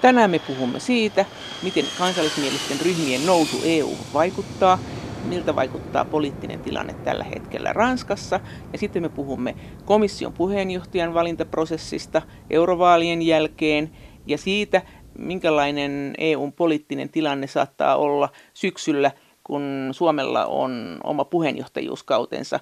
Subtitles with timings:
[0.00, 1.26] Tänään me puhumme siitä,
[1.60, 4.78] miten kansallismielisten ryhmien nousu EU vaikuttaa,
[5.22, 8.40] miltä vaikuttaa poliittinen tilanne tällä hetkellä Ranskassa.
[8.72, 9.54] Ja sitten me puhumme
[9.84, 13.90] komission puheenjohtajan valintaprosessista eurovaalien jälkeen
[14.26, 14.82] ja siitä,
[15.18, 19.10] minkälainen EUn poliittinen tilanne saattaa olla syksyllä,
[19.44, 22.60] kun Suomella on oma puheenjohtajuuskautensa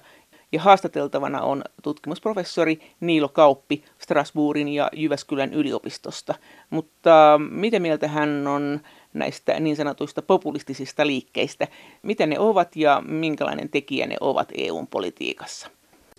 [0.51, 6.35] ja haastateltavana on tutkimusprofessori Niilo Kauppi Strasbourgin ja Jyväskylän yliopistosta.
[6.69, 8.79] Mutta mitä mieltä hän on
[9.13, 11.67] näistä niin sanotuista populistisista liikkeistä?
[12.01, 15.69] Mitä ne ovat ja minkälainen tekijä ne ovat EUn politiikassa?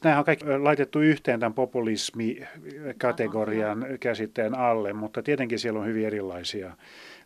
[0.05, 6.77] Nämä on kaikki laitettu yhteen tämän populismi-kategorian käsitteen alle, mutta tietenkin siellä on hyvin erilaisia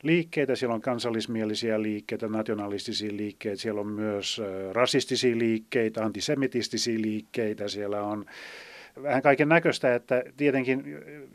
[0.02, 0.56] liikkeitä.
[0.56, 4.42] Siellä on kansallismielisiä liikkeitä, nationalistisia liikkeitä, siellä on myös
[4.72, 8.26] rasistisia liikkeitä, antisemitistisiä liikkeitä, siellä on
[9.02, 10.84] vähän kaiken näköistä, että tietenkin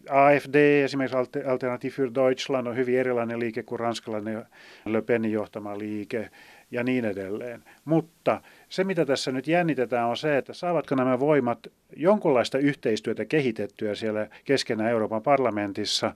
[0.09, 4.45] AFD, esimerkiksi Alternative für Deutschland, on hyvin erilainen liike kuin ranskalainen
[4.85, 6.29] Le Penin johtama liike
[6.71, 7.63] ja niin edelleen.
[7.85, 13.95] Mutta se, mitä tässä nyt jännitetään, on se, että saavatko nämä voimat jonkunlaista yhteistyötä kehitettyä
[13.95, 16.15] siellä keskenään Euroopan parlamentissa,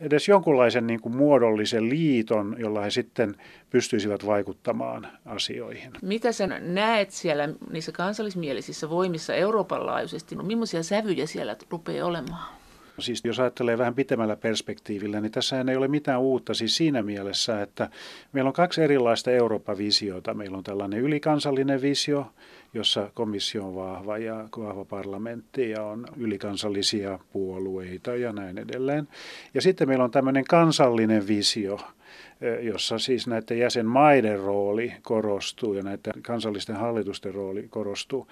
[0.00, 3.34] edes jonkunlaisen niin kuin muodollisen liiton, jolla he sitten
[3.70, 5.90] pystyisivät vaikuttamaan asioihin.
[6.02, 10.34] Mitä sä näet siellä niissä kansallismielisissä voimissa Euroopan laajuisesti?
[10.34, 12.60] No, millaisia sävyjä siellä rupeaa olemaan?
[12.98, 17.62] Siis jos ajattelee vähän pitemmällä perspektiivillä, niin tässä ei ole mitään uutta siis siinä mielessä,
[17.62, 17.90] että
[18.32, 20.34] meillä on kaksi erilaista Eurooppa-visiota.
[20.34, 22.26] Meillä on tällainen ylikansallinen visio,
[22.74, 29.08] jossa komissio on vahva ja vahva parlamentti ja on ylikansallisia puolueita ja näin edelleen.
[29.54, 31.80] Ja sitten meillä on tämmöinen kansallinen visio,
[32.60, 38.26] jossa siis näiden jäsenmaiden rooli korostuu ja näiden kansallisten hallitusten rooli korostuu.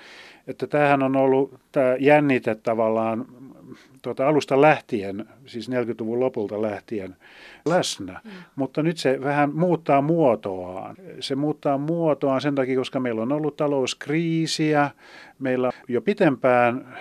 [0.46, 3.26] Että tämähän on ollut tämä jännite tavallaan
[4.02, 7.16] tuota alusta lähtien, siis 40-luvun lopulta lähtien
[7.66, 8.30] läsnä, mm.
[8.56, 10.96] mutta nyt se vähän muuttaa muotoaan.
[11.20, 14.90] Se muuttaa muotoaan sen takia, koska meillä on ollut talouskriisiä,
[15.38, 16.96] meillä jo pitempään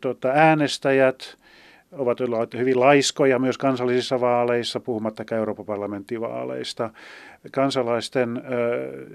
[0.00, 1.39] tota, äänestäjät
[1.92, 6.90] ovat olleet hyvin laiskoja myös kansallisissa vaaleissa, puhumattakaan Euroopan parlamenttivaaleista.
[7.52, 8.42] Kansalaisten ö,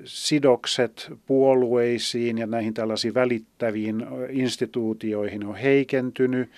[0.04, 6.50] sidokset puolueisiin ja näihin tällaisiin välittäviin instituutioihin on heikentynyt.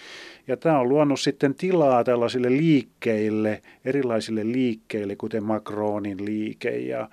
[0.47, 7.09] Ja tämä on luonut sitten tilaa tällaisille liikkeille, erilaisille liikkeille, kuten Macronin liike ja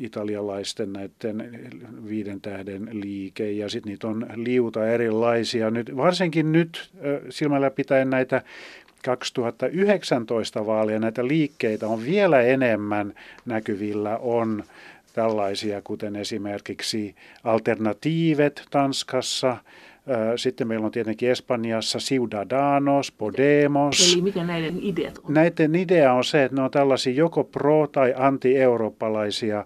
[0.00, 1.50] italialaisten näiden
[2.08, 5.70] viiden tähden liike ja sitten niitä on liuta erilaisia.
[5.70, 6.90] Nyt, varsinkin nyt
[7.30, 8.42] silmällä pitäen näitä
[9.04, 13.14] 2019 vaaleja näitä liikkeitä on vielä enemmän
[13.46, 14.64] näkyvillä on
[15.12, 17.14] tällaisia, kuten esimerkiksi
[17.44, 19.56] alternatiivet Tanskassa,
[20.36, 24.14] sitten meillä on tietenkin Espanjassa Ciudadanos, Podemos.
[24.14, 25.34] Eli mikä näiden ideat on?
[25.34, 29.64] Näiden idea on se, että ne on tällaisia joko pro- tai anti-eurooppalaisia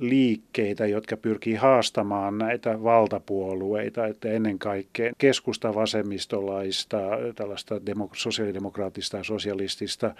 [0.00, 6.98] liikkeitä, jotka pyrkii haastamaan näitä valtapuolueita, että ennen kaikkea keskusta vasemmistolaista,
[7.34, 10.14] tällaista demok- sosiaalidemokraattista ja sosialistista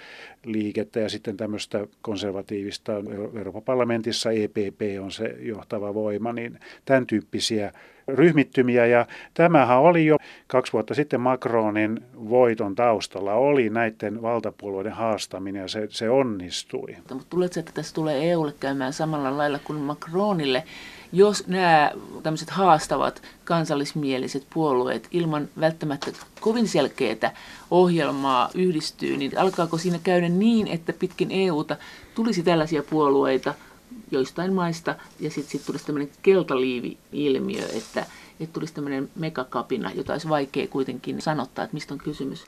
[0.45, 2.93] liikettä ja sitten tämmöistä konservatiivista
[3.39, 7.73] Euroopan parlamentissa EPP on se johtava voima, niin tämän tyyppisiä
[8.09, 15.63] ryhmittymiä ja tämähän oli jo kaksi vuotta sitten Macronin voiton taustalla, oli näiden valtapuolueiden haastaminen
[15.63, 16.97] ja se, se onnistui.
[16.97, 20.65] Mutta tuletko, että tässä tulee EUlle käymään samalla lailla kuin Macronille,
[21.13, 21.91] jos nämä
[22.23, 27.35] tämmöiset haastavat kansallismieliset puolueet ilman välttämättä kovin selkeää
[27.71, 31.77] ohjelmaa yhdistyy, niin alkaako siinä käydä niin, että pitkin EUta
[32.15, 33.55] tulisi tällaisia puolueita–
[34.11, 38.07] joistain maista, ja sitten sit tulisi tämmöinen keltaliivi-ilmiö, että,
[38.41, 42.47] että tulisi tämmöinen megakapina, jota olisi vaikea kuitenkin sanottaa, että mistä on kysymys.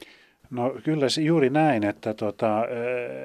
[0.51, 2.65] No kyllä se juuri näin, että, tota,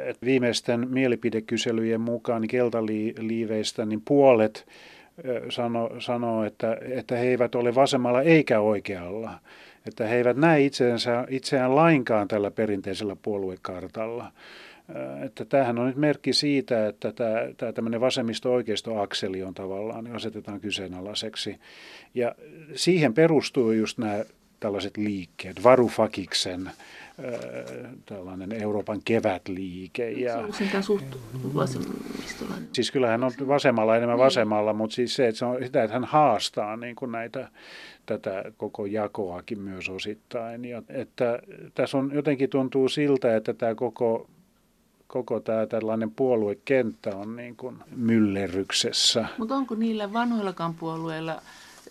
[0.06, 4.66] että viimeisten mielipidekyselyjen mukaan niin keltaliiveistä niin puolet
[5.50, 9.40] sanoo, sano, että, että he eivät ole vasemmalla eikä oikealla.
[9.88, 10.60] Että he eivät näe
[11.30, 14.32] itseään lainkaan tällä perinteisellä puoluekartalla.
[15.26, 20.60] Että tämähän on nyt merkki siitä, että tämä, tämä tämmöinen vasemmisto-oikeisto-akseli on tavallaan, niin asetetaan
[20.60, 21.60] kyseenalaiseksi.
[22.14, 22.36] Ja
[22.76, 24.24] siihen perustuu just nämä
[24.60, 26.72] tällaiset liikkeet, Varufakiksen
[28.06, 30.12] tällainen Euroopan kevätliike.
[30.12, 31.06] Ja, se on suht
[31.56, 32.70] vasemmistolainen.
[32.74, 34.26] Siis kyllähän on vasemmalla enemmän niin.
[34.26, 37.48] vasemmalla, mutta siis se, että se on sitä, että hän haastaa niin kuin näitä,
[38.06, 40.66] tätä koko jakoakin myös osittain.
[40.66, 41.40] Ja, että
[41.74, 44.30] tässä on jotenkin tuntuu siltä, että tämä koko
[45.08, 49.26] koko tämä tällainen puoluekenttä on niin kuin myllerryksessä.
[49.38, 51.42] Mutta onko niillä vanhoillakaan puolueilla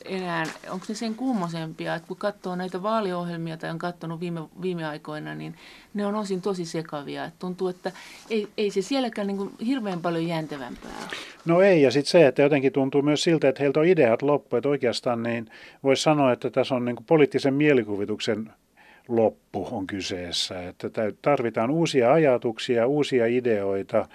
[0.04, 4.86] enää, onko ne sen kummosempia, että kun katsoo näitä vaaliohjelmia tai on katsonut viime, viime
[4.86, 5.54] aikoina, niin
[5.94, 7.24] ne on osin tosi sekavia.
[7.24, 7.92] Et tuntuu, että
[8.30, 11.08] ei, ei se sielläkään niin kuin hirveän paljon jäntevämpää
[11.44, 14.56] No ei, ja sitten se, että jotenkin tuntuu myös siltä, että heiltä on ideat loppu,
[14.56, 15.50] että oikeastaan niin
[15.82, 18.52] voisi sanoa, että tässä on niin kuin poliittisen mielikuvituksen
[19.08, 20.90] loppu on kyseessä, että
[21.22, 24.08] tarvitaan uusia ajatuksia, uusia ideoita,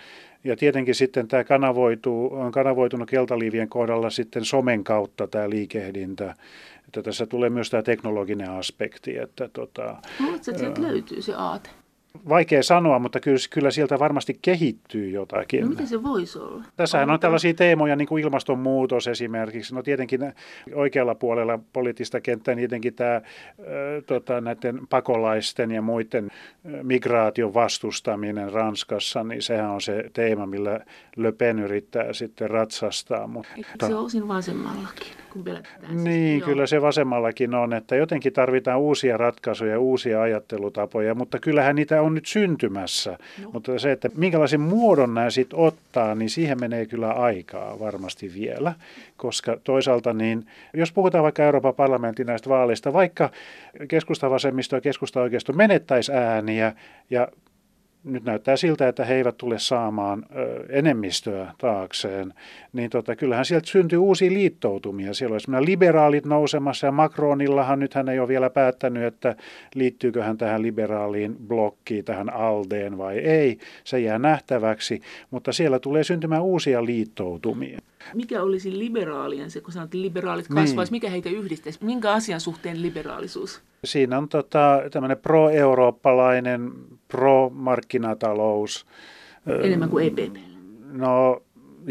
[0.43, 6.35] ja tietenkin sitten tämä kanavoituu, on kanavoitunut keltaliivien kohdalla sitten somen kautta tämä liikehdintä.
[6.85, 9.17] Että tässä tulee myös tämä teknologinen aspekti.
[9.17, 9.97] Että tota,
[10.35, 11.69] että sieltä löytyy se aate?
[12.29, 15.61] Vaikea sanoa, mutta kyllä, kyllä sieltä varmasti kehittyy jotakin.
[15.61, 16.63] No mitä se voisi olla?
[16.75, 19.75] Tässähän on tällaisia teemoja, niin kuin ilmastonmuutos esimerkiksi.
[19.75, 20.33] No tietenkin
[20.73, 23.23] oikealla puolella poliittista kenttää, niin tietenkin tämä äh,
[24.05, 26.31] tota, näiden pakolaisten ja muiden
[26.83, 30.79] migraation vastustaminen Ranskassa, niin sehän on se teema, millä
[31.15, 33.27] Le Pen yrittää sitten ratsastaa.
[33.27, 36.03] Mutta, se on osin vasemmallakin, kun pelätään.
[36.03, 42.01] Niin, kyllä se vasemmallakin on, että jotenkin tarvitaan uusia ratkaisuja, uusia ajattelutapoja, mutta kyllähän niitä
[42.01, 43.17] on nyt syntymässä.
[43.43, 43.49] No.
[43.53, 48.73] Mutta se, että minkälaisen muodon nämä sitten ottaa, niin siihen menee kyllä aikaa varmasti vielä,
[49.17, 53.29] koska toisaalta niin, jos puhutaan vaikka Euroopan parlamentin näistä vaaleista, vaikka
[53.87, 56.73] keskustavasemmisto ja keskusta-oikeisto menettäisi ääniä
[57.09, 57.27] ja
[58.07, 60.25] nyt näyttää siltä, että he eivät tule saamaan
[60.69, 62.33] enemmistöä taakseen,
[62.73, 65.13] niin tota, kyllähän sieltä syntyy uusia liittoutumia.
[65.13, 69.35] Siellä olisi liberaalit nousemassa ja Macronillahan nyt hän ei ole vielä päättänyt, että
[69.75, 73.57] liittyykö hän tähän liberaaliin blokkiin, tähän Aldeen vai ei.
[73.83, 75.01] Se jää nähtäväksi,
[75.31, 77.79] mutta siellä tulee syntymään uusia liittoutumia.
[78.13, 80.97] Mikä olisi liberaalien se, kun sanot, että liberaalit kasvaisi, niin.
[80.97, 81.85] mikä heitä yhdistäisi?
[81.85, 83.61] Minkä asian suhteen liberaalisuus?
[83.83, 86.71] Siinä on tota, tämmöinen pro-eurooppalainen,
[87.07, 88.85] pro-markkinatalous.
[89.63, 90.35] Enemmän kuin EPP.
[90.91, 91.41] No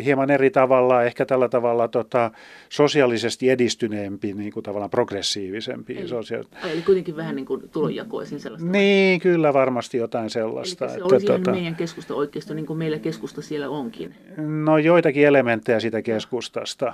[0.05, 2.31] hieman eri tavalla, ehkä tällä tavalla tota,
[2.69, 5.99] sosiaalisesti edistyneempi, niin kuin tavallaan progressiivisempi.
[5.99, 8.69] Eli, sosia- eli kuitenkin vähän niin kuin tulonjakoisin sellaista.
[8.69, 10.85] Niin, kyllä varmasti jotain sellaista.
[10.85, 14.15] Eli se että, olisi tota, meidän keskusta oikeisto, niin kuin meillä keskusta siellä onkin.
[14.37, 16.93] No joitakin elementtejä siitä keskustasta.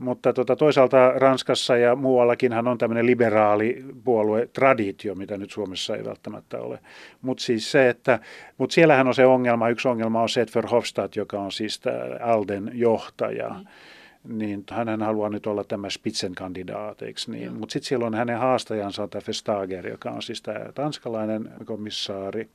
[0.00, 6.04] Mutta tota, toisaalta Ranskassa ja muuallakinhan on tämmöinen liberaali puolue traditio, mitä nyt Suomessa ei
[6.04, 6.78] välttämättä ole.
[7.22, 8.18] Mutta siis se, että,
[8.58, 11.80] mut siellähän on se ongelma, yksi ongelma on se, että Verhofstadt, joka on siis
[12.20, 14.38] Alden johtaja, mm.
[14.38, 17.52] niin hän haluaa nyt olla tämä Spitzenkandidaat, eikö niin?
[17.52, 22.48] Mutta sitten siellä on hänen haastajansa, tämä Vestager, joka on siis tämä tanskalainen komissaari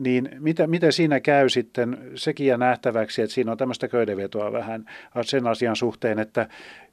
[0.00, 4.84] niin mitä, mitä siinä käy sitten, sekin jää nähtäväksi, että siinä on tämmöistä köydenvetoa vähän
[5.22, 6.48] sen asian suhteen, että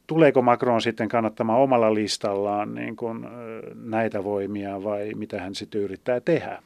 [0.08, 3.26] tuleeko Macron sitten kannattamaan omalla listallaan niin kuin
[3.76, 6.62] näitä voimia vai mitä hän sitten yrittää tehdä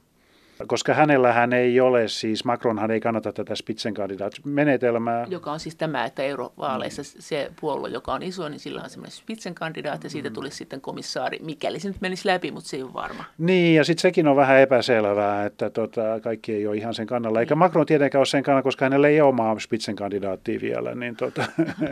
[0.68, 5.26] koska hänellähän ei ole, siis Macronhan ei kannata tätä Spitzenkandidaat-menetelmää.
[5.30, 9.12] Joka on siis tämä, että eurovaaleissa se puolue, joka on iso, niin sillä on semmoinen
[9.12, 10.34] Spitzenkandidaat ja siitä mm.
[10.34, 13.24] tulisi sitten komissaari, mikäli se nyt menisi läpi, mutta se ei ole varma.
[13.38, 17.40] Niin, ja sitten sekin on vähän epäselvää, että tota, kaikki ei ole ihan sen kannalla.
[17.40, 17.60] Eikä niin.
[17.60, 20.96] Macron tietenkään ole sen kannalla, koska hänellä ei ole omaa Spitzenkandidaattia vielä.
[20.96, 21.46] Niin tota,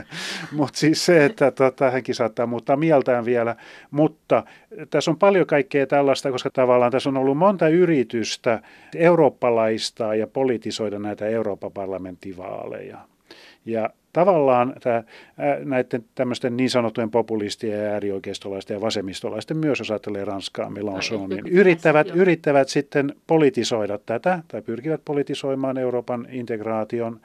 [0.57, 3.55] mutta siis se, että tota, hänkin saattaa muuttaa mieltään vielä.
[3.91, 4.43] Mutta
[4.89, 8.58] tässä on paljon kaikkea tällaista, koska tavallaan tässä on ollut monta yritystä
[8.95, 12.97] eurooppalaistaa ja politisoida näitä Euroopan parlamenttivaaleja.
[13.65, 15.03] Ja tavallaan tämä,
[15.65, 22.07] näiden tämmöisten niin sanottujen populistien ja äärioikeistolaisten ja vasemmistolaisten myös, jos ajattelee Ranskaa, Mélenchonin, yrittävät,
[22.07, 27.19] yrittävät sitten politisoida tätä tai pyrkivät politisoimaan Euroopan integraation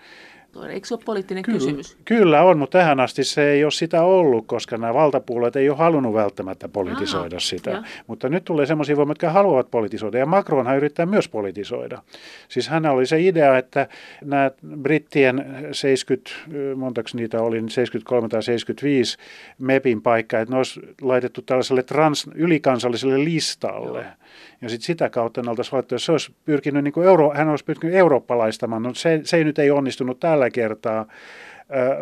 [0.71, 1.97] Eikö se ole poliittinen kyllä, kysymys?
[2.05, 5.79] Kyllä on, mutta tähän asti se ei ole sitä ollut, koska nämä valtapuolueet ei ole
[5.79, 7.71] halunnut välttämättä politisoida Aha, sitä.
[7.71, 7.83] Ja.
[8.07, 10.19] Mutta nyt tulee sellaisia voimia, jotka haluavat politisoida.
[10.19, 12.03] Ja Macronhan yrittää myös politisoida.
[12.49, 13.89] Siis hän oli se idea, että
[14.25, 16.31] nämä brittien 70,
[16.77, 19.19] montaks niitä oli, 73 tai 75
[19.59, 24.01] MEPin paikka, että ne olisi laitettu tällaiselle trans, ylikansalliselle listalle.
[24.01, 24.24] Joo
[24.63, 27.49] ja sitten sitä kautta ne oltaisiin valittu, jos se olisi pyrkinyt, niin kuin euro, hän
[27.49, 31.07] olisi pyrkinyt eurooppalaistamaan, no se, se ei nyt ei onnistunut tällä kertaa.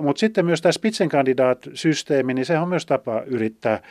[0.00, 3.82] Mutta sitten myös tämä Spitzenkandidaat-systeemi, niin se on myös tapa yrittää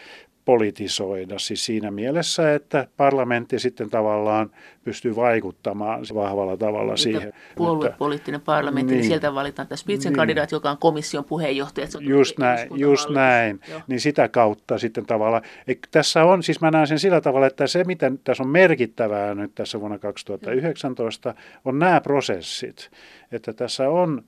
[0.45, 1.39] politisoida.
[1.39, 4.51] Siis siinä mielessä, että parlamentti sitten tavallaan
[4.83, 7.33] pystyy vaikuttamaan vahvalla tavalla Mitä siihen.
[7.55, 11.87] Puoluepoliittinen parlamentti, niin, niin sieltä valitaan tämä Spitzenkandidaat, niin, joka on komission puheenjohtaja.
[11.99, 13.59] Just näin, just näin.
[13.87, 15.43] niin sitä kautta sitten tavallaan.
[15.91, 19.55] Tässä on, siis mä näen sen sillä tavalla, että se mitä tässä on merkittävää nyt
[19.55, 21.33] tässä vuonna 2019
[21.65, 22.91] on nämä prosessit.
[23.31, 24.23] Että tässä on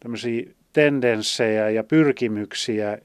[0.00, 0.42] tämmöisiä
[0.74, 2.98] tendenssejä ja pyrkimyksiä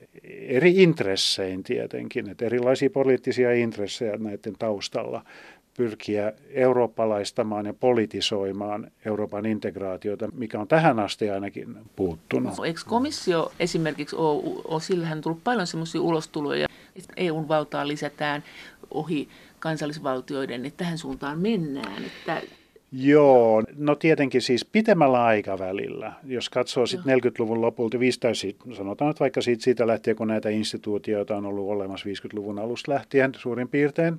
[0.48, 5.24] eri intressein tietenkin, että erilaisia poliittisia intressejä näiden taustalla
[5.78, 12.58] pyrkiä eurooppalaistamaan ja politisoimaan Euroopan integraatiota, mikä on tähän asti ainakin puuttunut.
[12.58, 18.44] No, eikö komissio esimerkiksi ole, ole sillähän tullut paljon sellaisia ulostuloja, että EUn valtaa lisätään
[18.92, 22.04] ohi kansallisvaltioiden, että tähän suuntaan mennään.
[22.06, 22.42] Että
[22.92, 29.42] Joo, no tietenkin siis pitemmällä aikavälillä, jos katsoo sitten 40-luvun lopulta, 50, sanotaan nyt vaikka
[29.42, 34.18] siitä, siitä lähtien, kun näitä instituutioita on ollut olemassa 50-luvun alusta lähtien suurin piirtein,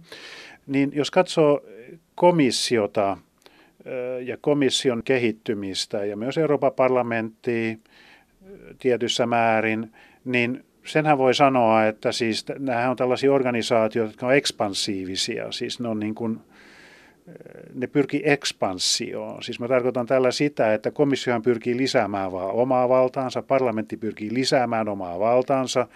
[0.67, 1.61] niin jos katsoo
[2.15, 3.17] komissiota
[4.25, 7.77] ja komission kehittymistä ja myös Euroopan parlamenttia
[8.79, 9.93] tietyssä määrin,
[10.25, 15.89] niin senhän voi sanoa, että siis nämä on tällaisia organisaatioita, jotka on ekspansiivisia, siis ne
[15.89, 16.41] on niin kuin
[17.75, 19.43] ne pyrkii ekspanssioon.
[19.43, 24.89] Siis mä tarkoitan tällä sitä, että komissiohan pyrkii lisäämään vaan omaa valtaansa, parlamentti pyrkii lisäämään
[24.89, 25.87] omaa valtaansa,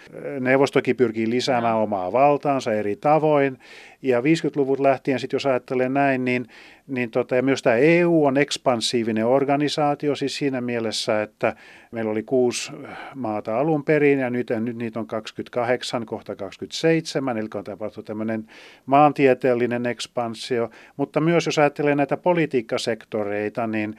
[0.41, 3.59] neuvostokin pyrkii lisäämään omaa valtaansa eri tavoin.
[4.03, 6.47] Ja 50-luvut lähtien sitten, jos ajattelee näin, niin,
[6.87, 11.57] niin tota, ja myös tämä EU on ekspansiivinen organisaatio siis siinä mielessä, että
[11.91, 12.73] meillä oli kuusi
[13.15, 18.47] maata alun perin ja nyt, nyt niitä on 28, kohta 27, eli on tapahtunut tämmöinen
[18.87, 20.71] maantieteellinen ekspansio.
[20.97, 23.97] Mutta myös jos ajattelee näitä politiikkasektoreita, niin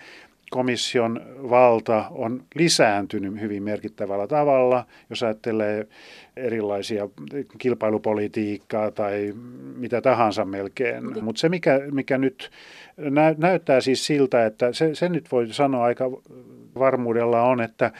[0.50, 5.88] komission valta on lisääntynyt hyvin merkittävällä tavalla, jos ajattelee
[6.38, 7.10] erilaisia
[7.58, 9.34] kilpailupolitiikkaa tai
[9.76, 11.24] mitä tahansa melkein.
[11.24, 12.52] Mutta se, mikä, mikä nyt
[12.98, 16.06] nä, näyttää siis siltä, että se, se nyt voi sanoa aika
[16.80, 17.92] varmuudella on, että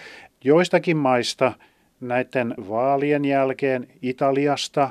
[0.44, 1.54] joistakin maista
[2.02, 4.90] näiden vaalien jälkeen Italiasta,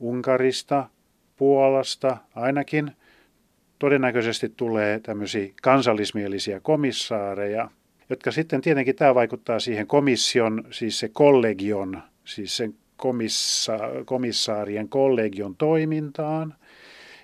[0.00, 0.86] Unkarista,
[1.36, 2.90] Puolasta ainakin–
[3.82, 7.70] todennäköisesti tulee tämmöisiä kansallismielisiä komissaareja,
[8.10, 15.56] jotka sitten tietenkin tämä vaikuttaa siihen komission, siis se kollegion, siis sen komissa, komissaarien kollegion
[15.56, 16.54] toimintaan.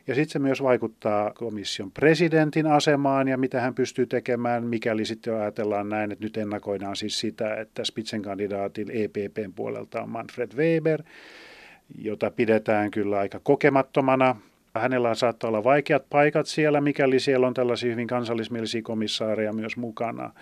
[0.06, 5.34] Ja sitten se myös vaikuttaa komission presidentin asemaan ja mitä hän pystyy tekemään, mikäli sitten
[5.34, 11.02] ajatellaan näin, että nyt ennakoidaan siis sitä, että Spitzenkandidaatin EPPn puolelta on Manfred Weber,
[11.98, 14.36] jota pidetään kyllä aika kokemattomana
[14.75, 20.32] Hänellä saattaa olla vaikeat paikat siellä, mikäli siellä on tällaisia hyvin kansallismielisiä komissaareja myös mukana.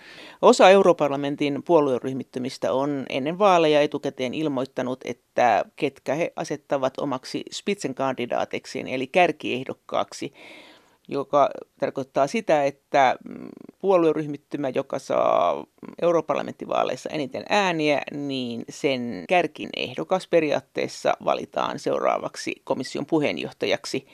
[0.41, 9.07] Osa europarlamentin puolueryhmittymistä on ennen vaaleja etukäteen ilmoittanut, että ketkä he asettavat omaksi Spitzenkandidaateksiin eli
[9.07, 10.33] kärkiehdokkaaksi
[11.07, 11.49] joka
[11.79, 13.15] tarkoittaa sitä, että
[13.79, 15.65] puolueryhmittymä, joka saa
[16.01, 24.07] europarlamenttivaaleissa eniten ääniä, niin sen kärkin ehdokas periaatteessa valitaan seuraavaksi komission puheenjohtajaksi.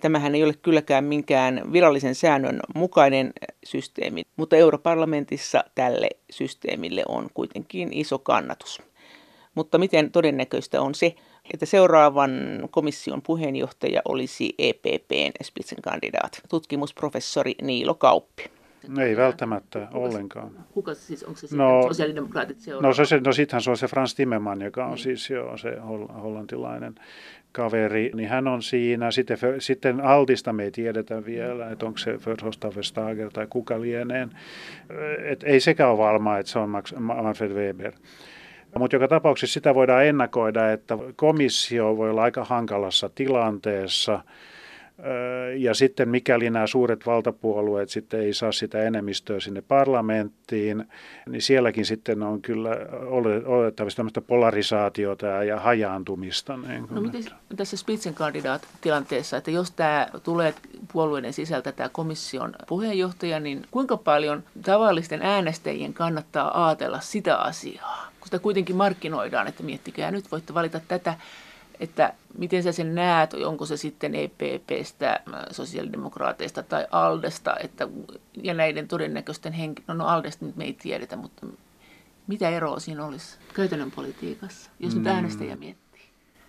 [0.00, 3.32] Tämähän ei ole kylläkään minkään virallisen säännön mukainen
[3.64, 8.82] systeemi, mutta europarlamentissa tälle systeemille on kuitenkin iso kannatus.
[9.54, 11.14] Mutta miten todennäköistä on se,
[11.54, 12.30] että seuraavan
[12.70, 18.44] komission puheenjohtaja olisi EPPn Spitzenkandidaat, tutkimusprofessori Niilo Kauppi.
[18.88, 20.50] No ei välttämättä kuka, ollenkaan.
[20.72, 22.96] Kuka siis, onko se no, sosiaalidemokraatit seuraava?
[22.98, 24.98] No, se, no sittenhän se on se Frans Timmerman, joka on niin.
[24.98, 25.76] siis jo se
[26.22, 26.94] hollantilainen
[27.52, 29.10] kaveri, niin hän on siinä.
[29.10, 32.74] Sitten, sitten Altista me ei tiedetä vielä, että onko se Verhofstadt
[33.32, 34.30] tai kuka lieneen.
[35.24, 37.92] Et ei sekään ole varmaa, että se on Manfred Weber.
[38.78, 44.20] Mutta joka tapauksessa sitä voidaan ennakoida, että komissio voi olla aika hankalassa tilanteessa.
[45.56, 50.84] Ja sitten mikäli nämä suuret valtapuolueet sitten ei saa sitä enemmistöä sinne parlamenttiin,
[51.28, 52.70] niin sielläkin sitten on kyllä
[53.46, 56.56] oletettavasti tämmöistä polarisaatiota ja hajaantumista.
[56.56, 57.24] Niin no miten
[57.56, 60.54] tässä Spitzenkandidaat-tilanteessa, että jos tämä tulee
[60.92, 68.08] puolueiden sisältä tämä komission puheenjohtaja, niin kuinka paljon tavallisten äänestäjien kannattaa ajatella sitä asiaa?
[68.28, 71.14] Kun sitä kuitenkin markkinoidaan, että miettikää nyt voitte valita tätä,
[71.80, 75.20] että miten sä sen näet, onko se sitten EPPstä,
[75.50, 77.88] sosiaalidemokraateista tai Aldesta, että,
[78.42, 81.46] ja näiden todennäköisten henkilöiden, no, no Aldesta nyt me ei tiedetä, mutta
[82.26, 85.10] mitä eroa siinä olisi käytännön politiikassa, jos nyt mm.
[85.10, 85.87] äänestäjä miettii?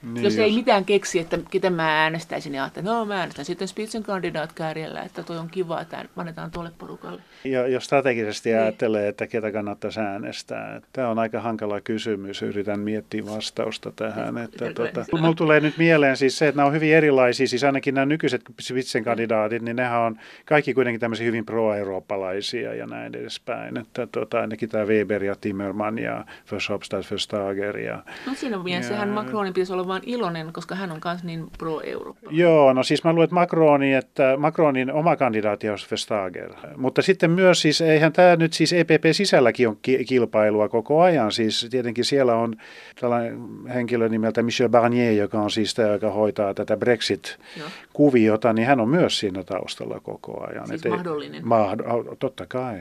[0.03, 3.45] Niin jos, jos ei mitään keksi, että ketä mä äänestäisin, niin ajattelin, no mä äänestän
[3.45, 7.21] sitten Spitzenkandidaat kärjellä, että toi on kiva, että annetaan tuolle porukalle.
[7.43, 8.61] Ja jos strategisesti niin.
[8.61, 14.37] ajattelee, että ketä kannattaisi äänestää, tämä on aika hankala kysymys, yritän miettiä vastausta tähän.
[14.37, 17.95] Että, tuota, mulla tulee nyt mieleen siis se, että nämä on hyvin erilaisia, siis ainakin
[17.95, 23.77] nämä nykyiset Spitzenkandidaatit, niin nehän on kaikki kuitenkin tämmöisiä hyvin pro-eurooppalaisia ja näin edespäin.
[23.77, 27.77] Että tuota, ainakin tämä Weber ja Timmerman ja Verhofstadt, Verstager.
[27.77, 32.29] Ja, no siinä mielessähän Macronin pitäisi olla vaan iloinen, koska hän on myös niin pro-Eurooppa.
[32.31, 36.53] Joo, no siis mä luulen, että Macroni, että Macronin oma kandidaatti on Vestager.
[36.77, 39.77] Mutta sitten myös siis, eihän tämä nyt siis EPP sisälläkin on
[40.07, 41.31] kilpailua koko ajan.
[41.31, 42.55] Siis tietenkin siellä on
[42.99, 43.39] tällainen
[43.73, 48.89] henkilö nimeltä Michel Barnier, joka on siis tämä, joka hoitaa tätä Brexit-kuviota, niin hän on
[48.89, 50.67] myös siinä taustalla koko ajan.
[50.67, 51.43] Siis Et mahdollinen.
[51.43, 52.79] Mahd- totta kai.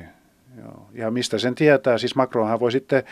[0.62, 0.88] Joo.
[0.93, 1.99] Ja mistä sen tietää?
[1.99, 3.03] Siis Macronhan voi sitten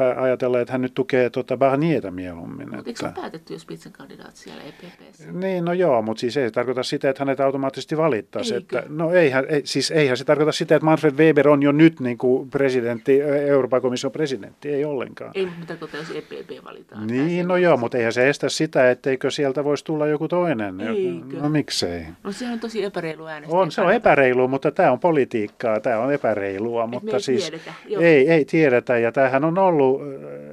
[0.00, 2.70] äh, ajatella, että hän nyt tukee tuota Barnierta mieluummin.
[2.70, 5.32] Mutta eikö se ole päätetty jo Spitzenkandidaat siellä EPPssä?
[5.32, 8.54] Niin, no joo, mutta siis ei se tarkoita sitä, että hänet automaattisesti valittaisi.
[8.54, 12.00] Että, no eihän, ei, siis eihän se tarkoita sitä, että Manfred Weber on jo nyt
[12.00, 15.30] niin kuin presidentti, Euroopan komission presidentti, ei ollenkaan.
[15.34, 17.06] Ei, mutta mitä jos EPP valitaan?
[17.06, 20.80] Niin, no joo, mutta eihän se estä sitä, etteikö sieltä voisi tulla joku toinen.
[20.80, 21.36] Eikö?
[21.40, 22.06] No miksei?
[22.22, 23.56] No sehän on tosi epäreilu äänestä.
[23.56, 27.50] On, se on epäreilu, mutta tämä on politiikkaa, tämä on epäreilu epäreilua, mutta ei siis
[27.50, 28.98] tiedetä, ei, ei tiedetä.
[28.98, 30.00] Ja tämähän on ollut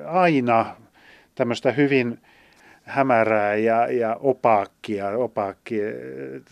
[0.06, 0.76] aina
[1.36, 2.20] tämmöistä hyvin
[2.84, 5.86] hämärää ja, ja opaakkia, opaakkia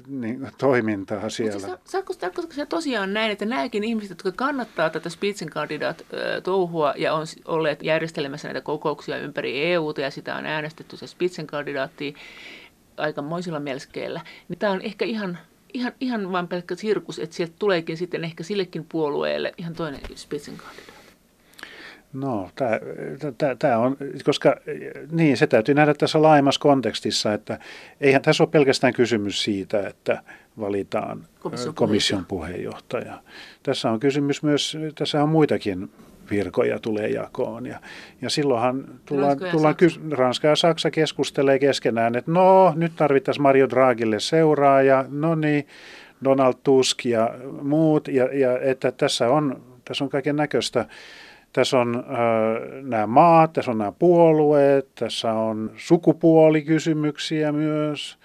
[0.07, 1.67] niin, toimintaa siellä.
[1.67, 6.05] Mutta saako, saako se tosiaan näin, että nämäkin ihmiset, jotka kannattaa tätä Spitzenkandidaat
[6.43, 12.15] touhua ja on olleet järjestelemässä näitä kokouksia ympäri EUta ja sitä on äänestetty se Spitzenkandidaattiin
[12.97, 15.37] aikamoisilla melskeillä, niin tämä on ehkä ihan
[15.73, 20.99] ihan, ihan vain pelkkä sirkus, että sieltä tuleekin sitten ehkä sillekin puolueelle ihan toinen Spitzenkandidaatti.
[22.13, 22.49] No,
[23.59, 24.55] tämä on, koska
[25.11, 27.59] niin, se täytyy nähdä tässä laajemmassa kontekstissa, että
[28.01, 30.23] eihän tässä ole pelkästään kysymys siitä, että
[30.59, 33.21] valitaan komission, komission puheenjohtaja.
[33.63, 35.91] Tässä on kysymys myös, tässä on muitakin
[36.29, 37.65] virkoja tulee jakoon.
[37.65, 37.79] Ja,
[38.21, 39.99] ja silloinhan tullaan, Ranska, ja tullaan Saksa.
[40.11, 45.67] Ranska ja Saksa keskustelee keskenään, että no nyt tarvittaisiin Mario Draghille seuraaja, no niin,
[46.23, 47.29] Donald Tusk ja
[47.61, 50.85] muut, ja, ja että tässä on, tässä on kaiken näköistä.
[51.53, 58.17] Tässä on äh, nämä maat, tässä on nämä puolueet, tässä on sukupuolikysymyksiä myös.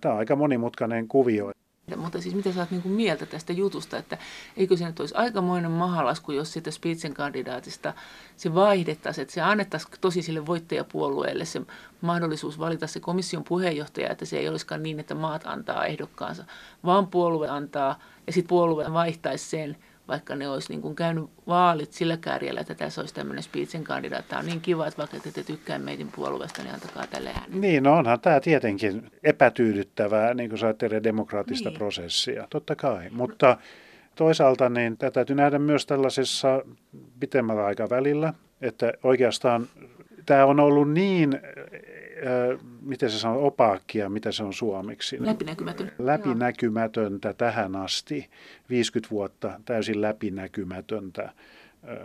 [0.00, 1.50] Tämä on aika monimutkainen kuvio.
[1.96, 4.18] Mutta siis mitä sä oot niin mieltä tästä jutusta, että
[4.56, 6.70] eikö se nyt olisi aikamoinen mahalasku, jos sitä
[7.14, 7.94] kandidaatista
[8.36, 11.62] se vaihdettaisiin, että se annettaisiin tosi sille voittajapuolueelle se
[12.00, 16.44] mahdollisuus valita se komission puheenjohtaja, että se ei olisikaan niin, että maat antaa ehdokkaansa,
[16.84, 19.76] vaan puolue antaa ja sitten puolue vaihtaisi sen
[20.08, 24.30] vaikka ne olisi niin kuin käynyt vaalit sillä kärjellä, että tässä olisi tämmöinen Spitsen kandidaatti.
[24.30, 27.60] Tämä on niin kiva, että vaikka te tykkää meidän puolueesta, niin antakaa tälle äänen.
[27.60, 31.78] Niin, no onhan tämä tietenkin epätyydyttävää, niin kuin sä demokraattista niin.
[31.78, 33.10] prosessia, totta kai.
[33.10, 33.56] Mutta
[34.14, 36.62] toisaalta niin tätä täytyy nähdä myös tällaisessa
[37.20, 39.66] pitemmällä aikavälillä, että oikeastaan
[40.26, 41.40] tämä on ollut niin
[42.82, 45.16] miten se sanoo, opaakkia, mitä se on suomeksi?
[45.20, 45.92] Läpinäkymätön.
[45.98, 48.30] Läpinäkymätöntä tähän asti,
[48.70, 51.32] 50 vuotta täysin läpinäkymätöntä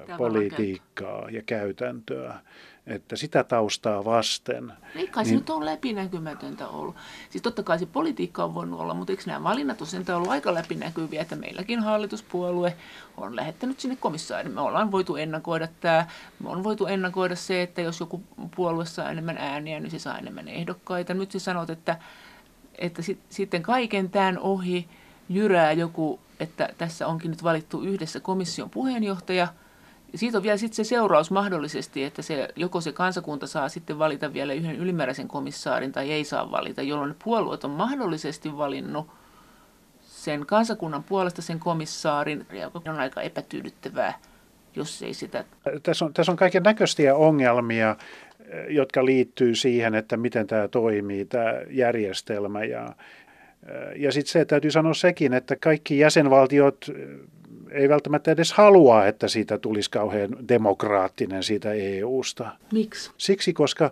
[0.06, 2.40] Tämä politiikkaa ja käytäntöä
[2.88, 4.74] että sitä taustaa vasten.
[4.96, 6.96] Ei kai niin, se nyt ole läpinäkymätöntä ollut.
[7.30, 10.54] Siis totta kai se politiikka on voinut olla, mutta eikö nämä valinnat ole ollut aika
[10.54, 12.78] läpinäkyviä, että meilläkin hallituspuolue
[13.18, 14.52] on lähettänyt sinne komissaarin.
[14.52, 16.08] Me ollaan voitu ennakoida tämä,
[16.40, 18.24] me on voitu ennakoida se, että jos joku
[18.56, 21.14] puolue saa enemmän ääniä, niin se saa enemmän ehdokkaita.
[21.14, 21.98] Nyt sä sanot, että,
[22.78, 24.88] että sit, sitten kaiken tämän ohi
[25.30, 29.48] jyrää joku, että tässä onkin nyt valittu yhdessä komission puheenjohtaja–
[30.16, 34.34] siitä on vielä sitten se seuraus mahdollisesti, että se, joko se kansakunta saa sitten valita
[34.34, 39.08] vielä yhden ylimääräisen komissaarin tai ei saa valita, jolloin puolueet on mahdollisesti valinnut
[40.02, 44.14] sen kansakunnan puolesta sen komissaarin, joka on aika epätyydyttävää,
[44.76, 45.46] jos ei sitä...
[45.84, 47.96] Tässä on, tässä on kaiken näköisiä ongelmia,
[48.70, 52.64] jotka liittyy siihen, että miten tämä toimii, tämä järjestelmä.
[52.64, 52.96] Ja,
[53.96, 56.86] ja sitten se täytyy sanoa sekin, että kaikki jäsenvaltiot
[57.72, 62.50] ei välttämättä edes halua, että siitä tulisi kauhean demokraattinen siitä EUsta.
[62.72, 63.12] Miksi?
[63.18, 63.92] Siksi, koska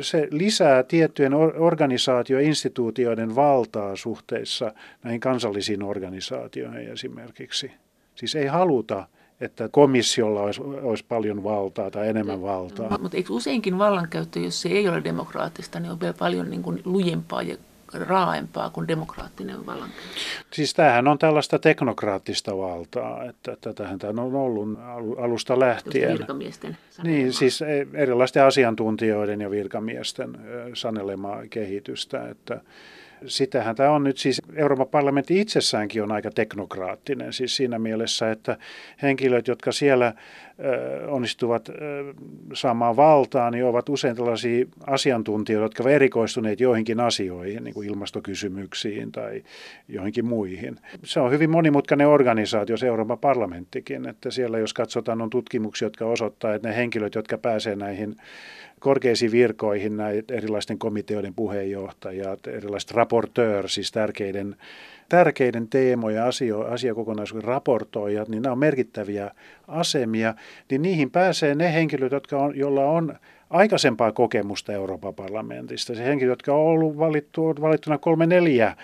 [0.00, 7.72] se lisää tiettyjen organisaatioinstituutioiden valtaa suhteissa näihin kansallisiin organisaatioihin esimerkiksi.
[8.14, 9.06] Siis ei haluta
[9.40, 12.98] että komissiolla olisi, olisi paljon valtaa tai enemmän valtaa.
[12.98, 16.82] Mutta eikö useinkin vallankäyttö, jos se ei ole demokraattista, niin on vielä paljon niin kuin
[16.84, 17.56] lujempaa ja
[18.00, 20.20] raaempaa kuin demokraattinen vallankäyttö.
[20.52, 24.78] Siis tämähän on tällaista teknokraattista valtaa, että tätähän tämä on ollut
[25.18, 26.18] alusta lähtien.
[26.18, 30.38] Virkamiesten Niin, siis e, erilaisten asiantuntijoiden ja virkamiesten
[30.74, 32.60] sanelemaa kehitystä, että
[33.26, 38.56] sitähän tämä on nyt siis, Euroopan parlamentti itsessäänkin on aika teknokraattinen siis siinä mielessä, että
[39.02, 40.14] henkilöt, jotka siellä
[41.06, 41.68] onnistuvat
[42.52, 49.12] saamaan valtaa, niin ovat usein tällaisia asiantuntijoita, jotka ovat erikoistuneet joihinkin asioihin, niin kuin ilmastokysymyksiin
[49.12, 49.42] tai
[49.88, 50.76] joihinkin muihin.
[51.04, 56.06] Se on hyvin monimutkainen organisaatio, se Euroopan parlamenttikin, että siellä jos katsotaan on tutkimuksia, jotka
[56.06, 58.16] osoittaa, että ne henkilöt, jotka pääsevät näihin
[58.80, 64.56] korkeisiin virkoihin näitä erilaisten komiteoiden puheenjohtajat, erilaiset raportöör, siis tärkeiden,
[65.08, 69.30] tärkeiden teemoja, asio, asiakokonaisuuden raportoijat, niin nämä on merkittäviä
[69.68, 70.34] asemia,
[70.70, 73.14] niin niihin pääsee ne henkilöt, jotka on, joilla on
[73.50, 75.94] aikaisempaa kokemusta Euroopan parlamentista.
[75.94, 78.76] Se henkilöt, jotka on ollut valittu, valittuna kolme neljä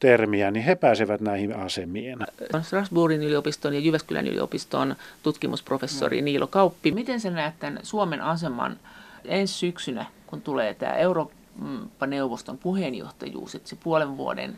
[0.00, 2.18] termiä, niin he pääsevät näihin asemiin.
[2.62, 6.24] Strasbourgin yliopiston ja Jyväskylän yliopiston tutkimusprofessori no.
[6.24, 6.92] Niilo Kauppi.
[6.92, 8.76] Miten sä näet tämän Suomen aseman
[9.24, 14.56] ensi syksynä, kun tulee tämä Eurooppa-neuvoston puheenjohtajuus, että se puolen vuoden mm.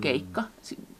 [0.00, 0.42] Keikka.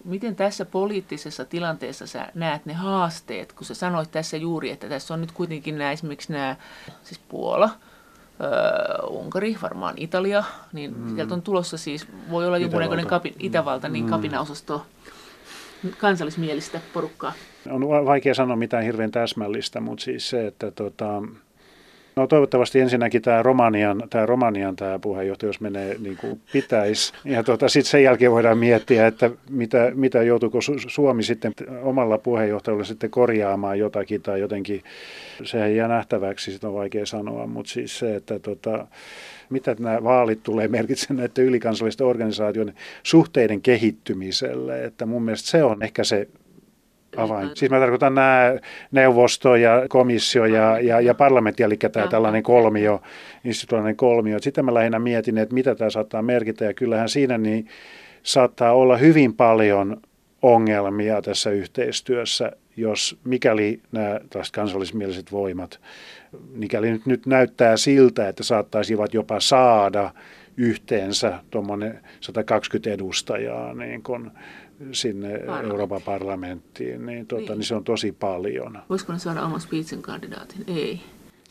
[0.04, 5.14] Miten tässä poliittisessa tilanteessa sä näet ne haasteet, kun sä sanoit tässä juuri, että tässä
[5.14, 6.56] on nyt kuitenkin nämä, esimerkiksi nämä,
[7.02, 7.70] siis Puola,
[9.08, 11.14] Uh, Unkari, varmaan Italia, niin mm.
[11.14, 14.10] sieltä on tulossa siis, voi olla jonkunnäköinen kapi, Itävalta, niin mm.
[14.10, 14.86] kapinaosasto
[15.98, 17.32] kansallismielistä porukkaa.
[17.70, 21.22] On vaikea sanoa mitään hirveän täsmällistä, mutta siis se, että tota,
[22.16, 27.12] No toivottavasti ensinnäkin tämä Romanian, tämä Romanian tämä puheenjohtajuus menee niin kuin pitäisi.
[27.24, 32.84] Ja tota, sitten sen jälkeen voidaan miettiä, että mitä, mitä joutuuko Suomi sitten omalla puheenjohtajalla
[32.84, 34.82] sitten korjaamaan jotakin tai jotenkin.
[35.44, 38.86] Sehän jää nähtäväksi, sitä on vaikea sanoa, mutta siis se, että tota,
[39.50, 44.84] mitä nämä vaalit tulee merkitsemään näiden ylikansallisten organisaatioiden suhteiden kehittymiselle.
[44.84, 46.28] Että mun mielestä se on ehkä se
[47.16, 47.50] avain.
[47.54, 48.54] Siis mä tarkoitan nämä
[48.90, 53.02] neuvosto ja komissio ja, ja, ja parlamentti, eli tämä tällainen kolmio,
[53.44, 54.38] instituutioiden kolmio.
[54.38, 57.68] Sitten mä lähinnä mietin, että mitä tämä saattaa merkitä, ja kyllähän siinä niin
[58.22, 59.96] saattaa olla hyvin paljon
[60.42, 64.20] ongelmia tässä yhteistyössä, jos mikäli nämä
[64.52, 65.80] kansallismieliset voimat,
[66.52, 70.10] mikäli nyt, nyt näyttää siltä, että saattaisivat jopa saada
[70.56, 74.30] yhteensä tuommoinen 120 edustajaa, niin kun
[74.92, 75.70] sinne Parlamentti.
[75.70, 77.58] Euroopan parlamenttiin, niin, tuota, niin.
[77.58, 78.78] niin se on tosi paljon.
[78.88, 80.64] Voisiko ne saada oman Spiitsin kandidaatin?
[80.66, 81.00] Ei.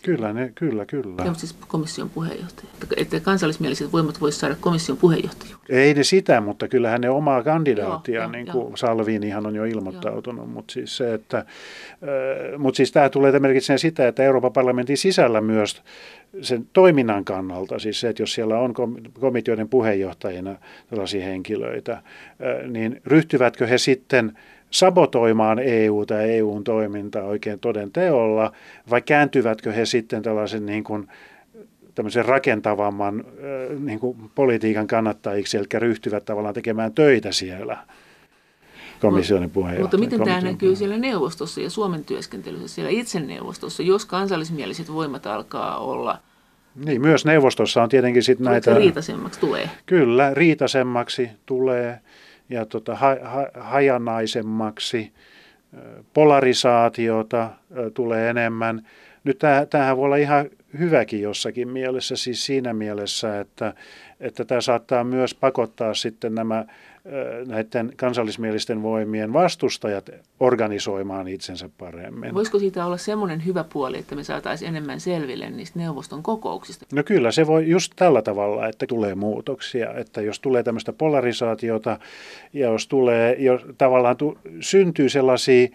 [0.02, 1.26] Kyllä, ne, kyllä, kyllä.
[1.26, 2.68] Ja siis komission puheenjohtaja.
[2.98, 5.56] Että kansallismieliset voimat voisi saada komission puheenjohtaja.
[5.70, 10.50] Ei ne sitä, mutta kyllähän ne omaa kandidaattia, joo, niin kuin Salviinihan on jo ilmoittautunut.
[10.50, 11.46] Mutta siis, se, että, äh,
[12.58, 15.82] mutta siis tämä tulee merkitsemään sitä, että Euroopan parlamentin sisällä myös
[16.42, 18.74] sen toiminnan kannalta, siis se, että jos siellä on
[19.20, 20.56] komiteoiden puheenjohtajina
[20.90, 22.02] tällaisia henkilöitä,
[22.68, 24.38] niin ryhtyvätkö he sitten
[24.72, 28.52] sabotoimaan EU tai EUn toimintaa oikein toden teolla,
[28.90, 31.08] vai kääntyvätkö he sitten tällaisen niin kuin,
[31.96, 33.24] tämmöisen rakentavamman
[33.80, 37.78] niin kuin politiikan kannattajiksi, eli ryhtyvät tavallaan tekemään töitä siellä
[39.02, 40.00] komission puheenjohtaja.
[40.00, 45.28] Mutta miten tämä näkyy siellä neuvostossa ja Suomen työskentelyssä siellä itse neuvostossa, jos kansallismieliset voimat
[45.28, 46.18] alkaa olla–
[46.76, 48.74] niin, myös neuvostossa on tietenkin sitten näitä...
[48.74, 49.70] riitasemmaksi tulee.
[49.86, 52.00] Kyllä, riitasemmaksi tulee
[52.52, 55.14] ja tota, ha, ha, hajanaisemmaksi,
[56.14, 57.50] polarisaatiota
[57.94, 58.88] tulee enemmän.
[59.24, 63.74] Nyt tämähän voi olla ihan hyväkin jossakin mielessä, siis siinä mielessä, että,
[64.20, 66.66] että tämä saattaa myös pakottaa sitten nämä
[67.48, 72.34] näiden kansallismielisten voimien vastustajat organisoimaan itsensä paremmin.
[72.34, 76.86] Voisiko siitä olla semmoinen hyvä puoli, että me saataisiin enemmän selville niistä neuvoston kokouksista?
[76.94, 79.94] No kyllä, se voi just tällä tavalla, että tulee muutoksia.
[79.94, 82.00] Että jos tulee tämmöistä polarisaatiota
[82.54, 85.68] ja jos tulee, jos tavallaan tu, syntyy sellaisia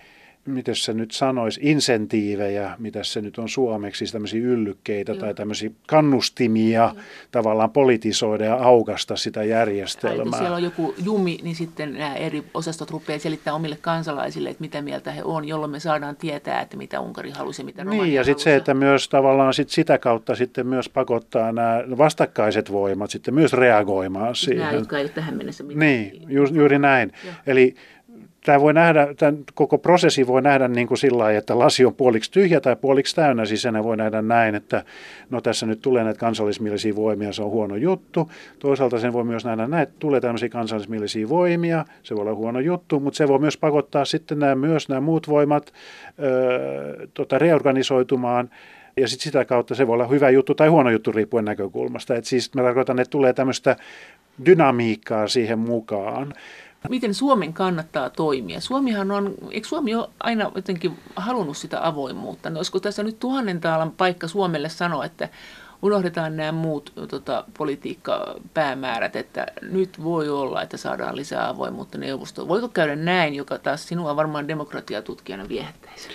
[0.47, 5.21] miten se nyt sanoisi, insentiivejä, mitä se nyt on suomeksi, siis tämmöisiä yllykkeitä Joo.
[5.21, 7.03] tai tämmöisiä kannustimia Joo.
[7.31, 10.31] tavallaan politisoida ja aukasta sitä järjestelmää.
[10.31, 14.61] Tai siellä on joku jumi, niin sitten nämä eri osastot rupeaa selittämään omille kansalaisille, että
[14.61, 18.15] mitä mieltä he on, jolloin me saadaan tietää, että mitä Unkari halusi mitä Romania Niin,
[18.15, 23.11] ja sitten se, että myös tavallaan sit sitä kautta sitten myös pakottaa nämä vastakkaiset voimat
[23.11, 24.67] sitten myös reagoimaan siis siihen.
[24.67, 25.81] Nämä, jotka ei ole tähän mennessä mitään.
[25.81, 27.13] Niin, ju, juuri näin.
[27.25, 27.35] Joo.
[27.47, 27.75] Eli
[28.47, 31.95] tämä voi nähdä, tämän koko prosessi voi nähdä niin kuin sillä lailla, että lasi on
[31.95, 34.85] puoliksi tyhjä tai puoliksi täynnä, siis voi nähdä näin, että
[35.31, 38.31] no tässä nyt tulee näitä kansallismielisiä voimia, se on huono juttu.
[38.59, 42.61] Toisaalta sen voi myös nähdä näin, että tulee tämmöisiä kansallismielisiä voimia, se voi olla huono
[42.61, 45.73] juttu, mutta se voi myös pakottaa sitten nämä, myös nämä muut voimat
[46.23, 48.51] ö, tota, reorganisoitumaan
[48.97, 52.15] ja sitten sitä kautta se voi olla hyvä juttu tai huono juttu riippuen näkökulmasta.
[52.15, 53.77] Et siis mä tarkoitan, että tulee tämmöistä
[54.45, 56.33] dynamiikkaa siihen mukaan.
[56.89, 58.61] Miten Suomen kannattaa toimia?
[58.61, 62.51] Suomihan on, eikö Suomi ole aina jotenkin halunnut sitä avoimuutta?
[62.51, 65.29] No, olisiko tässä nyt tuhannen taalan paikka Suomelle sanoa, että
[65.83, 72.49] unohdetaan nämä muut tota, politiikkapäämäärät, että nyt voi olla, että saadaan lisää avoimuutta neuvostoon.
[72.49, 76.09] Voiko käydä näin, joka taas sinua varmaan demokratiatutkijana viehättäisi?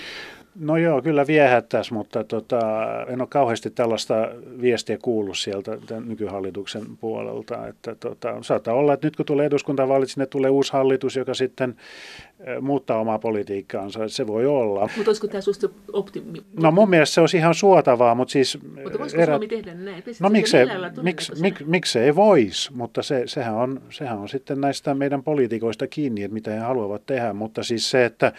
[0.55, 2.59] No joo, kyllä viehättäisi, mutta tota,
[3.07, 4.15] en ole kauheasti tällaista
[4.61, 7.67] viestiä kuullut sieltä nykyhallituksen puolelta.
[7.67, 11.75] Että tota, saattaa olla, että nyt kun tulee eduskuntavaalit, sinne tulee uusi hallitus, joka sitten
[12.61, 14.09] muuttaa omaa politiikkaansa.
[14.09, 14.89] Se voi olla.
[14.97, 16.39] Mutta olisiko tämä sinusta optimi?
[16.59, 18.57] No mun mielestä se olisi ihan suotavaa, mutta siis...
[18.83, 19.33] Mutta voisiko erät...
[19.33, 20.03] Suomi tehdä näin?
[20.19, 20.29] no
[21.01, 26.23] miksi, mik, miksei voisi, mutta se, sehän, on, sehän on sitten näistä meidän poliitikoista kiinni,
[26.23, 27.33] että mitä he haluavat tehdä.
[27.33, 28.33] Mutta siis se, että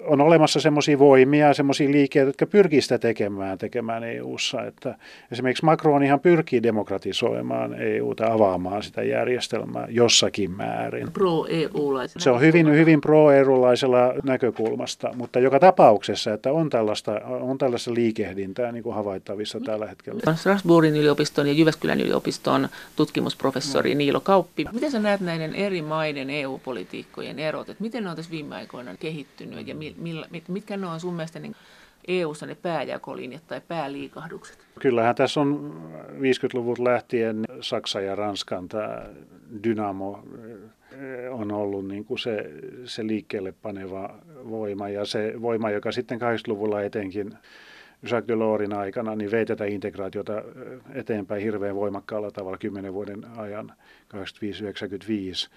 [0.00, 4.62] on olemassa semmoisia voimia, semmoisia liikkeitä, jotka pyrkii sitä tekemään, tekemään EU-ssa.
[4.62, 4.94] Että
[5.32, 11.12] esimerkiksi Macron ihan pyrkii demokratisoimaan EU-ta, avaamaan sitä järjestelmää jossakin määrin.
[11.12, 12.22] Pro-EU-laisena.
[12.22, 13.00] Se on hyvin, hyvin
[13.46, 19.86] pro-EU-laisella näkökulmasta, mutta joka tapauksessa, että on tällaista, on tällaista liikehdintää niin kuin havaittavissa tällä
[19.86, 20.36] hetkellä.
[20.36, 23.98] Strasbourgin yliopiston ja Jyväskylän yliopiston tutkimusprofessori no.
[23.98, 24.66] Niilo Kauppi.
[24.72, 27.68] Miten sä näet näiden eri maiden EU-politiikkojen erot?
[27.68, 31.38] Että miten ne on tässä viime aikoina kehittynyt ja millä, mitkä ne on sun mielestä
[31.38, 31.56] niin
[32.08, 34.58] EU-ssa ne pääjakolinjat tai pääliikahdukset?
[34.80, 35.80] Kyllähän tässä on
[36.18, 39.02] 50-luvulta lähtien Saksa ja Ranskan tämä
[39.64, 40.22] dynamo
[41.30, 42.50] on ollut niin kuin se,
[42.84, 44.14] se liikkeelle paneva
[44.50, 47.32] voima ja se voima, joka sitten 80-luvulla etenkin
[48.02, 50.42] Jacques Delorsin aikana niin vei tätä integraatiota
[50.94, 53.72] eteenpäin hirveän voimakkaalla tavalla kymmenen vuoden ajan,
[54.14, 55.50] 85-95.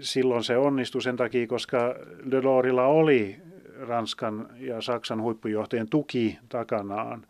[0.00, 1.94] Silloin se onnistui sen takia, koska
[2.30, 3.36] Delorsilla oli
[3.80, 7.26] Ranskan ja Saksan huippujohtajien tuki takanaan.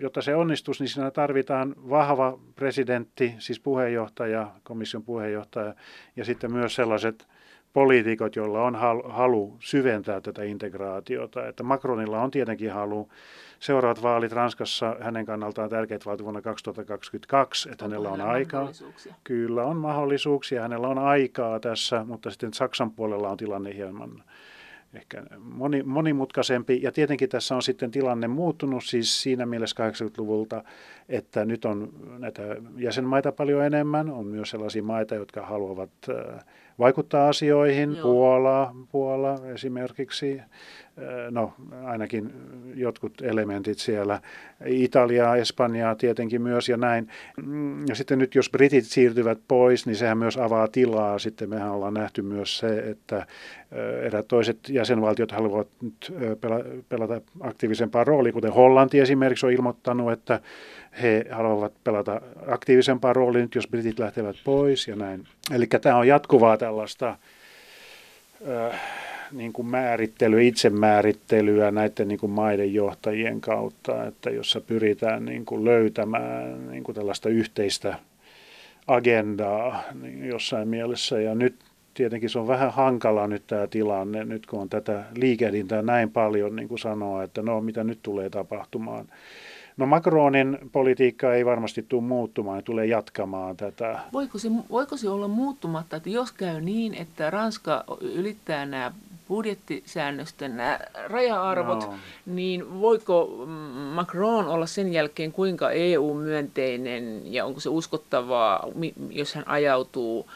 [0.00, 5.74] Jotta se onnistuisi, niin siinä tarvitaan vahva presidentti, siis puheenjohtaja, komission puheenjohtaja,
[6.16, 7.26] ja sitten myös sellaiset
[7.72, 8.76] poliitikot, joilla on
[9.08, 11.46] halu syventää tätä integraatiota.
[11.46, 13.08] Että Macronilla on tietenkin halu.
[13.60, 18.68] Seuraavat vaalit Ranskassa hänen kannaltaan tärkeät vaalit vuonna 2022, että hänellä on aikaa.
[19.24, 24.22] Kyllä on mahdollisuuksia, hänellä on aikaa tässä, mutta sitten Saksan puolella on tilanne hieman
[24.94, 26.82] ehkä moni, monimutkaisempi.
[26.82, 30.64] Ja tietenkin tässä on sitten tilanne muuttunut siis siinä mielessä 80-luvulta,
[31.08, 32.42] että nyt on näitä
[32.76, 34.10] jäsenmaita paljon enemmän.
[34.10, 36.44] On myös sellaisia maita, jotka haluavat äh,
[36.78, 37.96] vaikuttaa asioihin.
[37.96, 38.02] Joo.
[38.02, 40.40] Puola, Puola esimerkiksi,
[41.30, 41.52] no
[41.84, 42.32] ainakin
[42.74, 44.20] jotkut elementit siellä.
[44.66, 47.08] Italiaa, Espanjaa tietenkin myös ja näin.
[47.88, 51.18] Ja sitten nyt jos britit siirtyvät pois, niin sehän myös avaa tilaa.
[51.18, 53.26] Sitten mehän ollaan nähty myös se, että
[54.02, 56.14] erät toiset jäsenvaltiot haluavat nyt
[56.88, 60.40] pelata aktiivisempaa roolia, kuten Hollanti esimerkiksi on ilmoittanut, että
[61.02, 65.26] he haluavat pelata aktiivisempaa roolia nyt, jos britit lähtevät pois ja näin.
[65.54, 67.16] Eli tämä on jatkuvaa tällaista
[68.48, 68.80] äh,
[69.32, 75.64] niin kuin määrittelyä, itsemäärittelyä näiden niin kuin maiden johtajien kautta, että jossa pyritään niin kuin
[75.64, 77.98] löytämään niin kuin tällaista yhteistä
[78.86, 81.20] agendaa niin jossain mielessä.
[81.20, 81.54] Ja nyt
[81.94, 86.56] tietenkin se on vähän hankala nyt tämä tilanne, nyt kun on tätä liikehdintää näin paljon,
[86.56, 89.06] niin kuin sanoa, että no mitä nyt tulee tapahtumaan.
[89.76, 93.98] No Macronin politiikka ei varmasti tule muuttumaan, tulee jatkamaan tätä.
[94.12, 98.92] Voiko se, voiko se olla muuttumatta, että jos käy niin, että Ranska ylittää nämä
[99.28, 101.94] budjettisäännösten nämä raja-arvot, no.
[102.26, 103.46] niin voiko
[103.94, 108.66] Macron olla sen jälkeen kuinka EU-myönteinen ja onko se uskottavaa,
[109.10, 110.26] jos hän ajautuu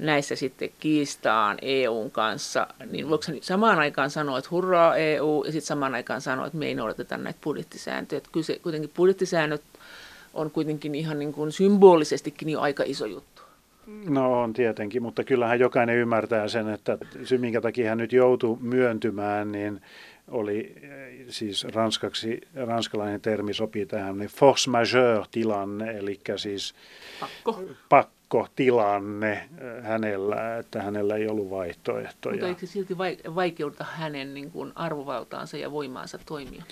[0.00, 5.52] näissä sitten kiistaan EUn kanssa, niin voiko se samaan aikaan sanoa, että hurraa EU, ja
[5.52, 8.18] sitten samaan aikaan sanoa, että me ei noudateta näitä budjettisääntöjä.
[8.18, 9.62] Että kyllä se, kuitenkin budjettisäännöt
[10.34, 13.42] on kuitenkin ihan niin kuin symbolisestikin jo aika iso juttu.
[14.04, 18.58] No on tietenkin, mutta kyllähän jokainen ymmärtää sen, että syy minkä takia hän nyt joutuu
[18.60, 19.80] myöntymään, niin
[20.28, 20.74] oli
[21.28, 26.74] siis ranskaksi, ranskalainen termi sopii tähän, niin force majeure-tilanne, eli siis
[27.20, 27.62] pakko.
[27.88, 32.34] pakko pakkotilanne äh, hänellä, että hänellä ei ollut vaihtoehtoja.
[32.34, 32.98] Mutta eikö se silti
[33.34, 36.62] vaikeuta hänen niin kuin arvovaltaansa ja voimaansa toimia?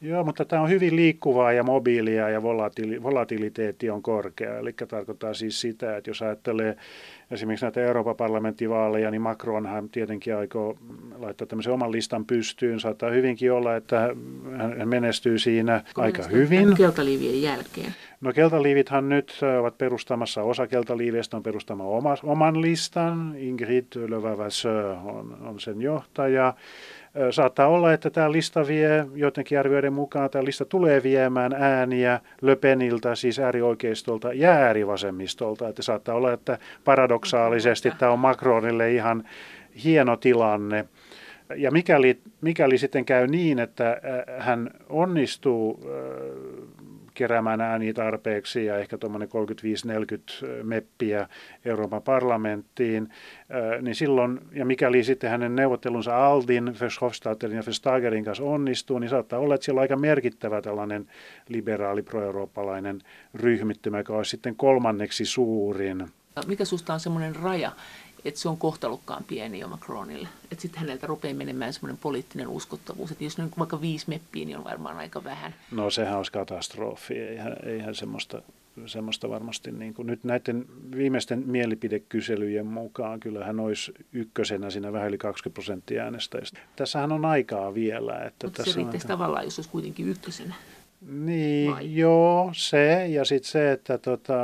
[0.00, 4.58] Joo, mutta tämä on hyvin liikkuvaa ja mobiilia ja volatili- volatiliteetti on korkea.
[4.58, 6.76] Eli tarkoittaa siis sitä, että jos ajattelee
[7.30, 10.78] esimerkiksi näitä Euroopan parlamenttivaaleja, niin Macronhan tietenkin aikoo
[11.18, 12.80] laittaa tämmöisen oman listan pystyyn.
[12.80, 14.14] Saattaa hyvinkin olla, että
[14.78, 16.76] hän menestyy siinä Kun aika hyvin.
[16.76, 17.94] Keltaliivien jälkeen.
[18.20, 23.34] No keltaliivithan nyt ovat perustamassa, osa keltaliiveistä on perustamaan oman listan.
[23.36, 26.54] Ingrid Levavasseur on, on sen johtaja.
[27.30, 33.14] Saattaa olla, että tämä lista vie, joidenkin arvioiden mukaan tämä lista tulee viemään ääniä Löpeniltä,
[33.14, 35.68] siis äärioikeistolta ja äärivasemmistolta.
[35.68, 39.24] Että saattaa olla, että paradoksaalisesti tämä on Macronille ihan
[39.84, 40.84] hieno tilanne.
[41.56, 44.00] Ja mikäli, mikäli sitten käy niin, että
[44.38, 45.80] hän onnistuu
[47.18, 51.28] keräämään ääniä tarpeeksi ja ehkä tuommoinen 35-40 meppiä
[51.64, 53.08] Euroopan parlamenttiin,
[53.82, 59.38] niin silloin, ja mikäli sitten hänen neuvottelunsa Aldin, Verhofstadtin ja Verstagerin kanssa onnistuu, niin saattaa
[59.38, 61.06] olla, että siellä on aika merkittävä tällainen
[61.48, 63.00] liberaali pro-eurooppalainen
[63.34, 66.06] ryhmittymä, joka olisi sitten kolmanneksi suurin.
[66.46, 67.72] Mikä susta on semmoinen raja,
[68.24, 70.28] että se on kohtalukkaan pieni jo Macronille.
[70.52, 73.10] Että sitten häneltä rupeaa menemään semmoinen poliittinen uskottavuus.
[73.10, 75.54] Että jos nyt vaikka viisi meppiä, niin on varmaan aika vähän.
[75.70, 77.14] No sehän olisi katastrofi.
[77.14, 78.42] Eihän, eihän semmoista,
[78.86, 85.18] semmoista varmasti, niin kuin nyt näiden viimeisten mielipidekyselyjen mukaan, kyllähän olisi ykkösenä siinä vähän yli
[85.18, 86.58] 20 prosenttia äänestäjistä.
[86.76, 88.18] Tässähän on aikaa vielä.
[88.18, 89.14] Että Mutta tässä se riittäisi aika...
[89.14, 90.54] tavallaan, jos olisi kuitenkin ykkösenä.
[91.06, 91.96] Niin, Vai?
[91.96, 94.34] joo, se ja sitten se, että tota,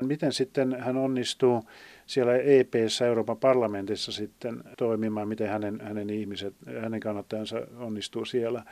[0.00, 1.64] miten sitten hän onnistuu
[2.08, 8.62] siellä EPssä Euroopan parlamentissa sitten toimimaan, miten hänen, hänen ihmiset, hänen kannattajansa onnistuu siellä,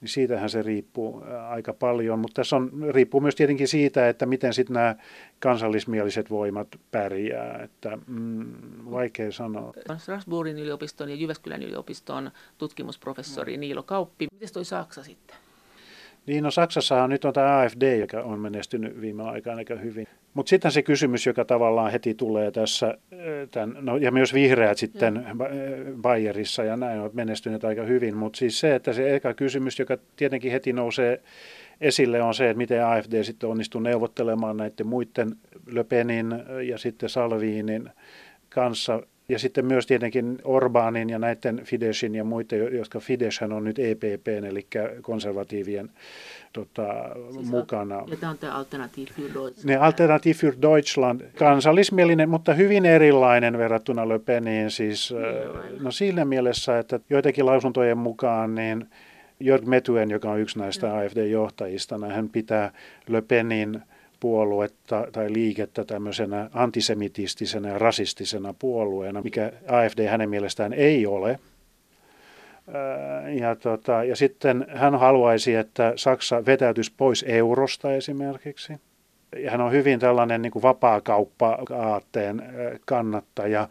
[0.00, 2.18] niin siitähän se riippuu aika paljon.
[2.18, 4.96] Mutta tässä on, riippuu myös tietenkin siitä, että miten sitten nämä
[5.38, 8.46] kansallismieliset voimat pärjää, että mm,
[8.90, 9.72] vaikea sanoa.
[9.98, 14.26] Strasbourgin yliopiston ja Jyväskylän yliopiston tutkimusprofessori Niilo Kauppi.
[14.32, 15.36] Miten toi Saksa sitten?
[16.26, 20.06] Niin, no Saksassahan nyt on tämä AFD, joka on menestynyt viime aikana aika hyvin.
[20.34, 22.98] Mutta sitten se kysymys, joka tavallaan heti tulee tässä,
[23.50, 26.02] tämän, no, ja myös vihreät sitten mm.
[26.02, 29.98] Bayerissa ja näin on menestyneet aika hyvin, mutta siis se, että se eka kysymys, joka
[30.16, 31.22] tietenkin heti nousee
[31.80, 35.36] esille on se, että miten AFD sitten onnistuu neuvottelemaan näiden muiden
[35.66, 36.34] Löpenin
[36.66, 37.90] ja sitten Salviinin
[38.48, 43.78] kanssa ja sitten myös tietenkin Orbánin ja näiden Fidesin ja muiden, jotka Fideshän on nyt
[43.78, 44.66] EPP, eli
[45.02, 45.90] konservatiivien
[46.52, 46.86] tota,
[47.32, 48.04] siis mukana.
[48.06, 49.64] Ja tämä on tämä Alternativ für Deutschland.
[49.64, 54.70] Ne Alternativ für Deutschland, kansallismielinen, mutta hyvin erilainen verrattuna Le Peniin.
[54.70, 58.86] Siis, no, no siinä mielessä, että joitakin lausuntojen mukaan niin
[59.40, 62.72] Jörg Metuen, joka on yksi näistä AFD-johtajista, hän pitää
[63.08, 63.82] Le Penin
[64.20, 71.38] puoluetta tai liikettä tämmöisenä antisemitistisenä ja rasistisena puolueena, mikä AFD hänen mielestään ei ole.
[73.40, 78.72] Ja, tota, ja sitten hän haluaisi, että Saksa vetäytyisi pois eurosta esimerkiksi.
[79.36, 82.42] Ja hän on hyvin tällainen niin vapaakauppa-aatteen
[82.86, 83.68] kannattaja.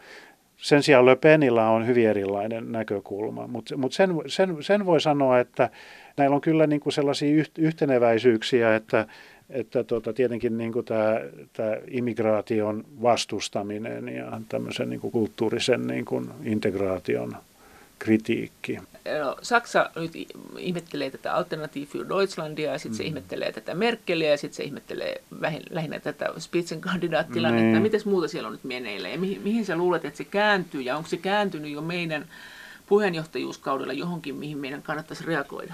[0.57, 5.39] Sen sijaan Le Penillä on hyvin erilainen näkökulma, mutta mut sen, sen, sen voi sanoa,
[5.39, 5.69] että
[6.17, 9.07] näillä on kyllä niin kuin sellaisia yhteneväisyyksiä, että
[9.49, 11.19] että tota, tietenkin niin kuin tämä,
[11.53, 17.37] tämä immigraation vastustaminen ja tämmöisen niin kuin kulttuurisen niin kuin integraation
[17.99, 18.79] kritiikki.
[19.19, 20.11] No, Saksa nyt
[20.57, 22.97] ihmettelee tätä Alternative für Deutschlandia ja sitten mm.
[22.97, 25.21] se ihmettelee tätä Merkeliä ja sitten se ihmettelee
[25.69, 27.71] lähinnä tätä Spitzenkandidaattilannetta.
[27.71, 27.81] Niin.
[27.81, 30.97] Miten muuta siellä on nyt meneillä ja mihin, mihin sä luulet, että se kääntyy ja
[30.97, 32.25] onko se kääntynyt jo meidän
[32.87, 35.73] puheenjohtajuuskaudella johonkin, mihin meidän kannattaisi reagoida?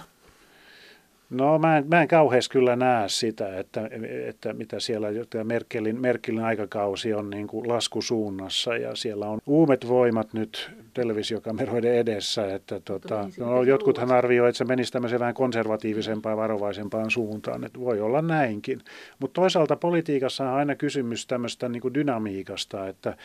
[1.33, 3.89] No mä en, mä en kauheasti kyllä näe sitä, että,
[4.27, 5.07] että mitä siellä
[5.43, 12.55] Merkelin, Merkelin aikakausi on niin kuin laskusuunnassa ja siellä on uumet voimat nyt televisiokameroiden edessä.
[12.55, 18.01] Että tota, no, jotkuthan arvioivat, että se menisi tämmöiseen vähän konservatiivisempaan varovaisempaan suuntaan, että voi
[18.01, 18.81] olla näinkin.
[19.19, 23.17] Mutta toisaalta politiikassa on aina kysymys tämmöistä niin kuin dynamiikasta, että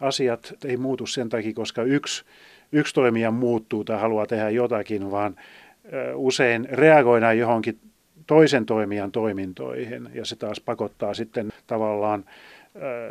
[0.00, 2.24] asiat ei muutu sen takia, koska yksi,
[2.72, 5.36] yksi toimija muuttuu tai haluaa tehdä jotakin, vaan
[6.14, 7.78] usein reagoidaan johonkin
[8.26, 12.24] toisen toimijan toimintoihin ja se taas pakottaa sitten tavallaan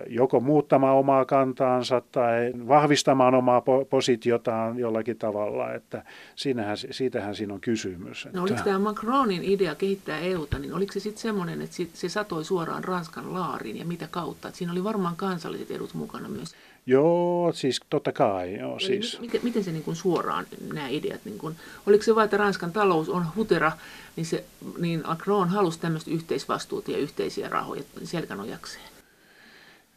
[0.07, 6.03] joko muuttamaan omaa kantaansa tai vahvistamaan omaa positiotaan jollakin tavalla, että
[6.35, 8.27] siinähän, siitähän siinä on kysymys.
[8.33, 12.45] No oliko tämä Macronin idea kehittää EUta, niin oliko se sitten semmoinen, että se satoi
[12.45, 14.47] suoraan Ranskan laariin ja mitä kautta?
[14.47, 16.55] Että siinä oli varmaan kansalliset edut mukana myös.
[16.85, 18.59] Joo, siis totta kai.
[18.59, 19.19] Joo, siis.
[19.19, 21.55] Miten, miten se niin kuin suoraan, nämä ideat, niin kuin,
[21.87, 23.71] oliko se vain, että Ranskan talous on hutera,
[24.15, 24.43] niin, se,
[24.77, 28.92] niin Macron halusi tämmöistä yhteisvastuuta ja yhteisiä rahoja selkänojakseen?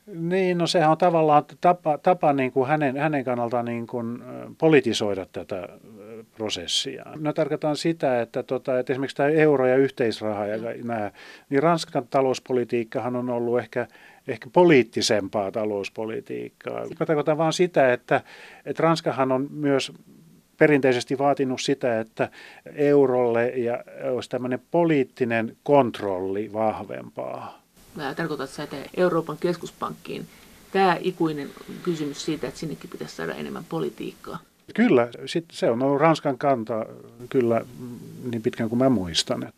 [0.06, 4.22] Niin, no sehän on tavallaan tapa, tapa niin kuin hänen, hänen kannaltaan niin kuin
[4.58, 5.68] politisoida tätä
[6.36, 7.04] prosessia.
[7.20, 11.10] No tarkoitan sitä, että, tota, että esimerkiksi tämä euro- ja yhteisraha ja nämä,
[11.50, 13.86] niin Ranskan talouspolitiikkahan on ollut ehkä,
[14.28, 16.80] ehkä poliittisempaa talouspolitiikkaa.
[17.00, 18.20] Mä tarkoitan vaan sitä, että,
[18.66, 19.92] että Ranskahan on myös
[20.58, 22.28] perinteisesti vaatinut sitä, että
[22.74, 27.65] eurolle ja olisi tämmöinen poliittinen kontrolli vahvempaa
[28.16, 30.26] tarkoitat sä, että Euroopan keskuspankkiin
[30.72, 31.50] tämä ikuinen
[31.82, 34.38] kysymys siitä, että sinnekin pitäisi saada enemmän politiikkaa?
[34.74, 36.86] Kyllä, sit se on ollut Ranskan kanta
[37.30, 37.64] kyllä
[38.30, 39.52] niin pitkään kuin mä muistan.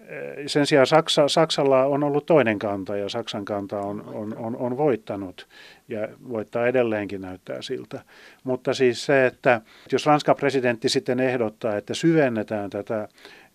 [0.47, 4.77] sen sijaan Saksa, Saksalla on ollut toinen kanta ja Saksan kanta on, on, on, on
[4.77, 5.47] voittanut
[5.89, 8.01] ja voittaa edelleenkin näyttää siltä.
[8.45, 9.61] Mutta siis se, että
[9.93, 13.09] jos Ranskan presidentti sitten ehdottaa, että syvennetään tätä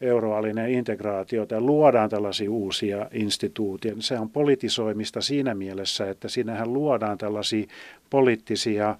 [0.03, 7.17] euroalueen integraatiota ja luodaan tällaisia uusia instituutioita, se on politisoimista siinä mielessä, että siinähän luodaan
[7.17, 7.67] tällaisia
[8.09, 8.95] poliittisia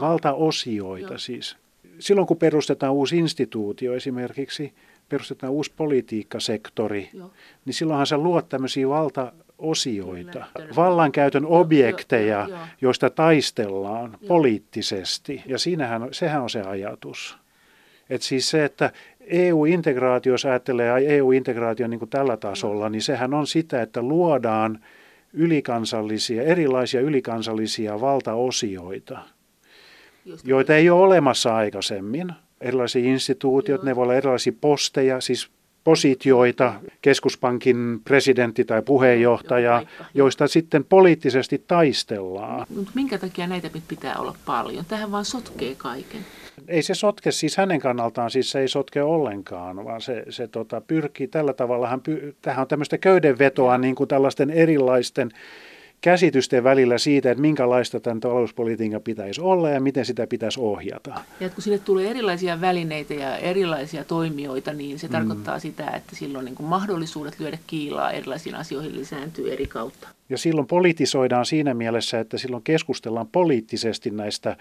[0.00, 1.56] valtaosioita siis.
[1.98, 4.72] Silloin kun perustetaan uusi instituutio esimerkiksi,
[5.08, 7.30] perustetaan uusi politiikkasektori, Joo.
[7.64, 12.66] niin silloinhan se luot tämmöisiä valtaosioita, vallankäytön objekteja, jo, jo, jo.
[12.80, 14.28] joista taistellaan jo.
[14.28, 15.42] poliittisesti.
[15.46, 17.43] Ja siinähän, sehän on se ajatus.
[18.10, 23.46] Et siis se, että EU-integraatio, jos ajattelee EU-integraatio niin kuin tällä tasolla, niin sehän on
[23.46, 24.78] sitä, että luodaan
[25.32, 29.18] ylikansallisia, erilaisia ylikansallisia valtaosioita,
[30.44, 33.84] joita ei ole olemassa aikaisemmin erilaisia instituutiot, Joo.
[33.84, 35.50] ne voi olla erilaisia posteja, siis
[35.84, 39.82] positioita, keskuspankin presidentti tai puheenjohtaja,
[40.14, 42.66] joista sitten poliittisesti taistellaan.
[42.76, 44.84] Mutta minkä takia näitä pitää olla paljon?
[44.84, 46.20] Tähän vaan sotkee kaiken.
[46.68, 50.80] Ei se sotke siis hänen kannaltaan, siis se ei sotke ollenkaan, vaan se, se tota,
[50.80, 55.30] pyrkii tällä tavalla, hän py, tähän on tämmöistä köydenvetoa niin kuin tällaisten erilaisten
[56.04, 61.14] käsitysten välillä siitä, että minkälaista tämän talouspolitiikan pitäisi olla ja miten sitä pitäisi ohjata.
[61.40, 65.12] Ja kun sinne tulee erilaisia välineitä ja erilaisia toimijoita, niin se mm.
[65.12, 70.08] tarkoittaa sitä, että silloin niin kuin mahdollisuudet lyödä kiilaa erilaisiin asioihin lisääntyy eri kautta.
[70.28, 74.56] Ja silloin politisoidaan siinä mielessä, että silloin keskustellaan poliittisesti näistä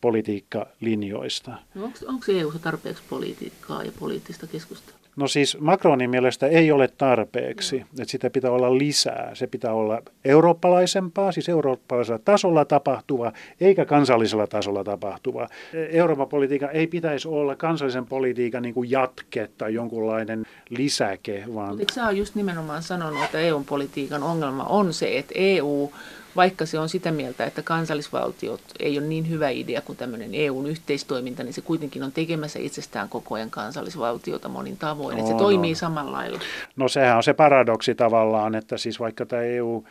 [0.00, 1.50] politiikkalinjoista.
[1.74, 5.05] No onko, onko EU tarpeeksi politiikkaa ja poliittista keskustelua?
[5.16, 9.34] No siis Macronin mielestä ei ole tarpeeksi, että sitä pitää olla lisää.
[9.34, 15.48] Se pitää olla eurooppalaisempaa, siis eurooppalaisella tasolla tapahtuva, eikä kansallisella tasolla tapahtuva.
[15.90, 21.44] Euroopan politiikan ei pitäisi olla kansallisen politiikan niin kuin jatke tai jonkunlainen lisäke.
[21.54, 21.78] Vaan...
[21.78, 25.92] Mutta sä just nimenomaan sanonut, että EU-politiikan ongelma on se, että EU
[26.36, 30.66] vaikka se on sitä mieltä, että kansallisvaltiot ei ole niin hyvä idea kuin tämmöinen EUn
[30.66, 35.38] yhteistoiminta, niin se kuitenkin on tekemässä itsestään koko ajan kansallisvaltiota monin tavoin, no, että se
[35.38, 35.78] toimii no.
[35.78, 36.40] samalla lailla.
[36.76, 39.84] No sehän on se paradoksi tavallaan, että siis vaikka tämä EU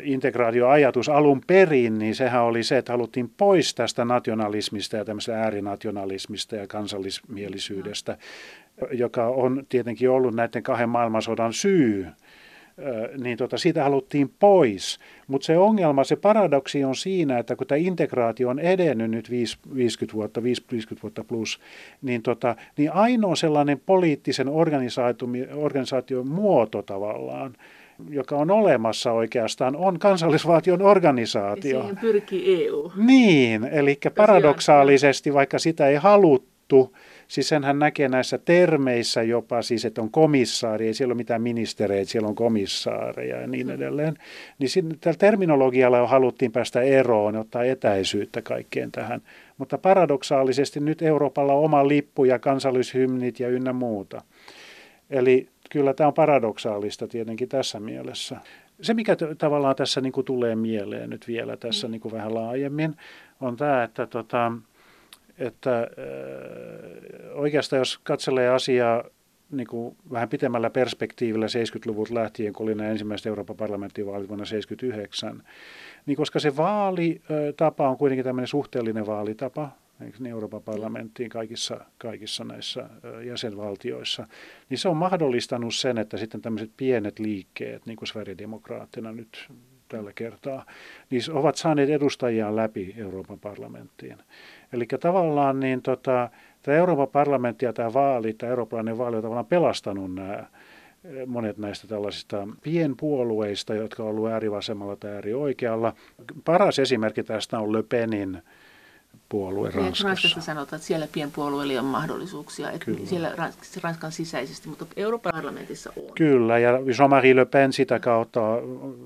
[0.00, 6.56] integraatioajatus alun perin, niin sehän oli se, että haluttiin pois tästä nationalismista ja tämmöisestä äärinationalismista
[6.56, 8.16] ja kansallismielisyydestä,
[8.90, 12.06] joka on tietenkin ollut näiden kahden maailmansodan syy
[13.18, 14.98] niin tota, siitä haluttiin pois.
[15.26, 20.14] Mutta se ongelma, se paradoksi on siinä, että kun tämä integraatio on edennyt nyt 50
[20.14, 21.60] vuotta, 50 vuotta plus,
[22.02, 24.48] niin, tota, niin ainoa sellainen poliittisen
[25.54, 27.54] organisaation muoto tavallaan,
[28.10, 31.76] joka on olemassa oikeastaan, on kansallisvaltion organisaatio.
[31.76, 32.92] Ja siihen pyrkii EU.
[32.96, 36.92] Niin, eli paradoksaalisesti, vaikka sitä ei haluttu,
[37.28, 42.10] Siis senhän näkee näissä termeissä jopa, siis että on komissaari, ei siellä ole mitään ministereitä,
[42.10, 43.72] siellä on komissaareja ja niin mm.
[43.72, 44.18] edelleen.
[44.58, 49.22] Niin tällä terminologialla haluttiin päästä eroon, ottaa etäisyyttä kaikkeen tähän.
[49.58, 54.22] Mutta paradoksaalisesti nyt Euroopalla on oma lippu ja kansallishymnit ja ynnä muuta.
[55.10, 58.36] Eli kyllä tämä on paradoksaalista tietenkin tässä mielessä.
[58.80, 61.90] Se, mikä t- tavallaan tässä niin kuin tulee mieleen nyt vielä tässä mm.
[61.90, 62.96] niin kuin vähän laajemmin,
[63.40, 64.52] on tämä, että tota,
[65.38, 65.88] että äh,
[67.34, 69.04] oikeastaan jos katselee asiaa
[69.50, 75.42] niin kuin vähän pitemmällä perspektiivillä 70-luvulta lähtien, kun oli nämä ensimmäiset Euroopan parlamenttivaalit vuonna 1979,
[76.06, 82.88] niin koska se vaalitapa on kuitenkin tämmöinen suhteellinen vaalitapa, niin Euroopan parlamenttiin kaikissa, kaikissa näissä
[83.26, 84.26] jäsenvaltioissa,
[84.70, 89.48] niin se on mahdollistanut sen, että sitten tämmöiset pienet liikkeet, niin kuin Sverigedemokraattina nyt
[89.88, 90.66] tällä kertaa,
[91.10, 94.18] niin ovat saaneet edustajiaan läpi Euroopan parlamenttiin.
[94.72, 96.30] Eli tavallaan niin tota,
[96.62, 100.46] tämä Euroopan parlamentti ja tämä vaali, tämä eurooppalainen vaali on tavallaan pelastanut nämä
[101.26, 105.92] monet näistä tällaisista pienpuolueista, jotka on ollut äärivasemmalla tai äärioikealla.
[106.44, 108.42] Paras esimerkki tästä on Le Penin
[109.28, 110.08] puolue niin, Ranskassa.
[110.08, 113.06] Ranskassa sanotaan, että siellä pienpuolueilla on mahdollisuuksia, että Kyllä.
[113.06, 113.32] siellä
[113.82, 116.14] Ranskan sisäisesti, mutta Euroopan parlamentissa on.
[116.14, 118.40] Kyllä, ja Jean-Marie Le Pen sitä kautta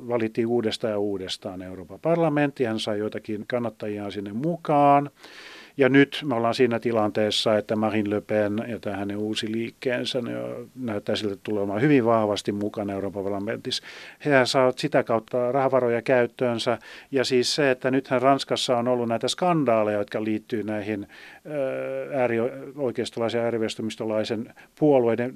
[0.09, 2.69] valittiin uudestaan ja uudestaan Euroopan parlamenttiin.
[2.69, 5.11] Hän sai joitakin kannattajia sinne mukaan.
[5.77, 10.20] Ja nyt me ollaan siinä tilanteessa, että Marine Le Pen ja tämä hänen uusi liikkeensä
[10.20, 10.31] ne
[10.75, 13.83] näyttää siltä tulemaan hyvin vahvasti mukana Euroopan parlamentissa.
[14.25, 16.79] He saavat sitä kautta rahavaroja käyttöönsä.
[17.11, 21.07] Ja siis se, että nythän Ranskassa on ollut näitä skandaaleja, jotka liittyy näihin
[22.14, 25.35] äärioikeistolaisen ja äärivestumistolaisen puolueiden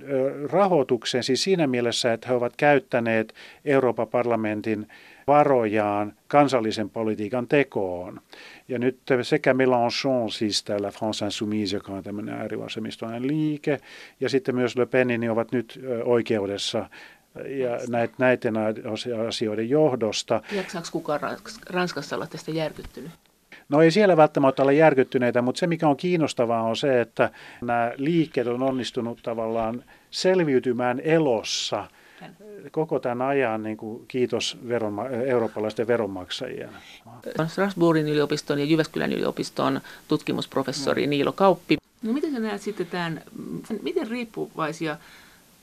[0.51, 1.25] rahoitukseen.
[1.25, 3.35] Siis siinä mielessä, että he ovat käyttäneet
[3.65, 4.87] Euroopan parlamentin
[5.27, 8.21] varojaan kansallisen politiikan tekoon.
[8.69, 13.81] Ja nyt sekä Mélenchon, siis täällä France Insoumise, joka on tämmöinen äärivasemmistoinen liike,
[14.21, 16.91] ja sitten myös Le Pen, niin ovat nyt oikeudessa
[17.49, 17.71] ja
[18.19, 18.55] näiden
[19.29, 20.43] asioiden johdosta.
[20.53, 21.21] Jaksaako kukaan
[21.71, 23.11] Ranskassa olla tästä järkyttynyt?
[23.69, 27.31] No ei siellä välttämättä ole järkyttyneitä, mutta se mikä on kiinnostavaa on se, että
[27.63, 31.85] nämä liikkeet on onnistunut tavallaan selviytymään elossa
[32.71, 36.71] koko tämän ajan, niin kuin kiitos veronma- eurooppalaisten veronmaksajien.
[37.49, 41.11] Strasbourgin yliopiston ja Jyväskylän yliopiston tutkimusprofessori no.
[41.11, 41.77] Niilo Kauppi.
[42.03, 43.23] No miten sä näet sitten tämän,
[43.83, 44.97] miten riippuvaisia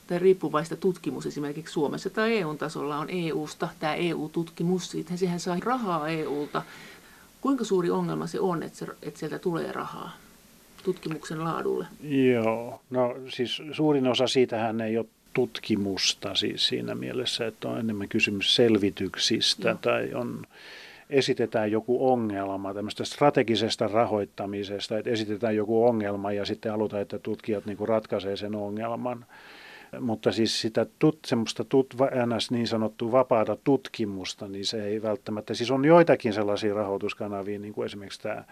[0.06, 6.08] tai riippuvaista tutkimus esimerkiksi Suomessa tai EU-tasolla on EU-sta, tämä EU-tutkimus, siitä sehän saa rahaa
[6.08, 6.62] EUlta.
[7.40, 10.12] Kuinka suuri ongelma se on, että, se, että sieltä tulee rahaa
[10.84, 11.86] tutkimuksen laadulle?
[12.32, 18.08] Joo, no siis suurin osa siitähän ei ole tutkimusta siis siinä mielessä, että on enemmän
[18.08, 19.78] kysymys selvityksistä Joo.
[19.80, 20.42] tai on,
[21.10, 27.66] esitetään joku ongelma, tämmöistä strategisesta rahoittamisesta, että esitetään joku ongelma ja sitten halutaan, että tutkijat
[27.66, 29.26] niin ratkaisee sen ongelman.
[30.00, 31.94] Mutta siis sitä tut, semmoista tut,
[32.36, 32.50] ns.
[32.50, 37.86] niin sanottua vapaata tutkimusta, niin se ei välttämättä, siis on joitakin sellaisia rahoituskanavia, niin kuin
[37.86, 38.44] esimerkiksi tämä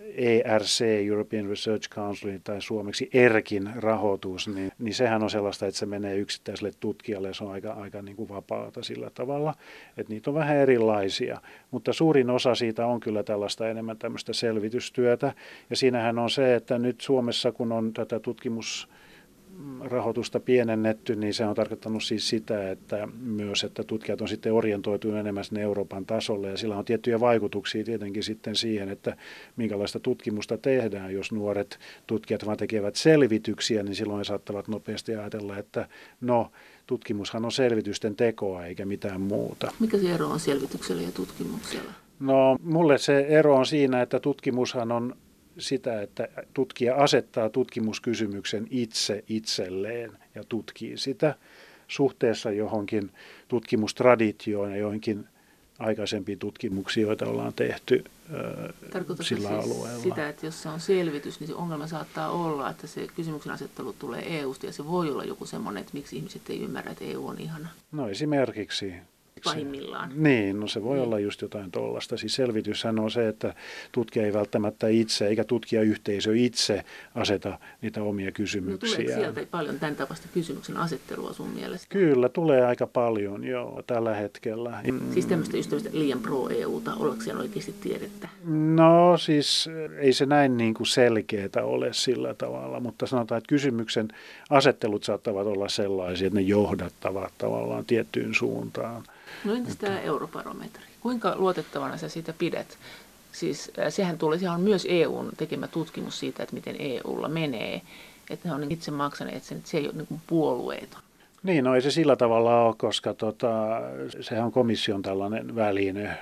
[0.00, 5.86] ERC, European Research Council, tai suomeksi ERKin rahoitus, niin, niin sehän on sellaista, että se
[5.86, 9.54] menee yksittäiselle tutkijalle, se on aika, aika niin kuin vapaata sillä tavalla,
[9.96, 11.40] että niitä on vähän erilaisia,
[11.70, 15.32] mutta suurin osa siitä on kyllä tällaista enemmän tämmöistä selvitystyötä,
[15.70, 18.88] ja siinähän on se, että nyt Suomessa, kun on tätä tutkimus
[19.80, 25.18] rahoitusta pienennetty, niin se on tarkoittanut siis sitä, että myös, että tutkijat on sitten orientoitunut
[25.18, 29.16] enemmän sinne Euroopan tasolle ja sillä on tiettyjä vaikutuksia tietenkin sitten siihen, että
[29.56, 31.14] minkälaista tutkimusta tehdään.
[31.14, 35.88] Jos nuoret tutkijat vaan tekevät selvityksiä, niin silloin he saattavat nopeasti ajatella, että
[36.20, 36.50] no,
[36.86, 39.72] tutkimushan on selvitysten tekoa eikä mitään muuta.
[39.80, 41.92] Mikä se ero on selvityksellä ja tutkimuksella?
[42.20, 45.16] No, mulle se ero on siinä, että tutkimushan on
[45.58, 51.34] sitä, että tutkija asettaa tutkimuskysymyksen itse itselleen ja tutkii sitä
[51.88, 53.10] suhteessa johonkin
[53.48, 55.26] tutkimustraditioon ja johonkin
[55.78, 58.04] aikaisempiin tutkimuksiin, joita ollaan tehty
[58.92, 60.02] Tarkoitatko sillä siis alueella.
[60.02, 63.92] sitä, että jos se on selvitys, niin se ongelma saattaa olla, että se kysymyksen asettelu
[63.92, 67.26] tulee EUsta ja se voi olla joku semmoinen, että miksi ihmiset ei ymmärrä, että EU
[67.26, 67.68] on ihana.
[67.92, 68.94] No esimerkiksi
[69.44, 70.12] pahimmillaan.
[70.14, 71.04] Niin, no se voi niin.
[71.04, 72.16] olla just jotain tuollaista.
[72.16, 73.54] Siis selvityshän on se, että
[73.92, 76.84] tutkija ei välttämättä itse, eikä tutkijayhteisö itse
[77.14, 78.98] aseta niitä omia kysymyksiä.
[78.98, 81.86] No tuleeko sieltä paljon tämän tapaista kysymyksen asettelua sun mielestä?
[81.88, 84.82] Kyllä, tulee aika paljon joo, tällä hetkellä.
[85.12, 88.28] Siis tämmöistä ystävistä liian pro-EUta, ollaanko siellä oikeasti tiedettä?
[88.44, 89.68] No siis
[89.98, 94.08] ei se näin niin kuin selkeää ole sillä tavalla, mutta sanotaan, että kysymyksen
[94.50, 99.02] asettelut saattavat olla sellaisia, että ne johdattavat tavallaan tiettyyn suuntaan.
[99.44, 100.84] No entäs tämä eurobarometri?
[101.00, 102.78] Kuinka luotettavana sä sitä pidät?
[103.32, 107.82] Siis äh, sehän tuli, sehän on myös EUn tekemä tutkimus siitä, että miten EUlla menee.
[108.30, 111.00] Että ne on itse maksaneet sen, että se ei ole niin puolueeton.
[111.42, 113.80] Niin, no ei se sillä tavalla ole, koska tota,
[114.20, 116.18] sehän on komission tällainen väline.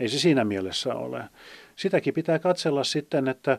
[0.00, 1.24] Ei se siinä mielessä ole
[1.78, 3.58] sitäkin pitää katsella sitten, että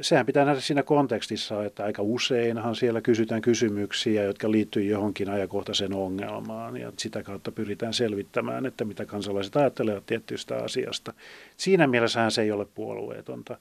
[0.00, 5.92] sehän pitää nähdä siinä kontekstissa, että aika useinhan siellä kysytään kysymyksiä, jotka liittyy johonkin ajankohtaiseen
[5.92, 11.12] ongelmaan ja sitä kautta pyritään selvittämään, että mitä kansalaiset ajattelevat tietystä asiasta.
[11.56, 13.52] Siinä mielessähän se ei ole puolueetonta.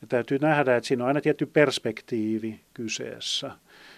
[0.00, 3.50] Ja täytyy nähdä, että siinä on aina tietty perspektiivi kyseessä.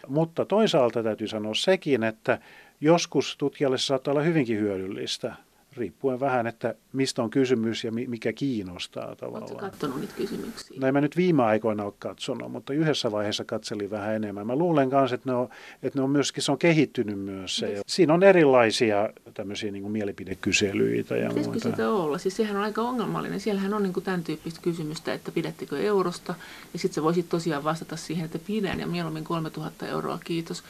[0.06, 2.38] Mutta toisaalta täytyy sanoa sekin, että
[2.80, 5.34] joskus tutkijalle saattaa olla hyvinkin hyödyllistä
[5.76, 9.42] riippuen vähän, että mistä on kysymys ja mikä kiinnostaa tavallaan.
[9.42, 10.76] Oletko katsonut niitä kysymyksiä?
[10.80, 14.46] No en mä nyt viime aikoina ole katsonut, mutta yhdessä vaiheessa katselin vähän enemmän.
[14.46, 15.48] Mä luulen myös, että ne on,
[15.82, 17.66] että ne on myöskin, se on kehittynyt myös se.
[17.66, 17.82] Mites?
[17.86, 21.70] Siinä on erilaisia tämmöisiä niin kuin mielipidekyselyitä ja Pitäisikö muuta.
[21.70, 22.18] sitä olla?
[22.18, 23.40] Siis sehän on aika ongelmallinen.
[23.40, 26.34] Siellähän on niin kuin tämän tyyppistä kysymystä, että pidättekö eurosta?
[26.72, 30.62] Ja sitten sä voisit tosiaan vastata siihen, että pidän ja mieluummin 3000 euroa, kiitos.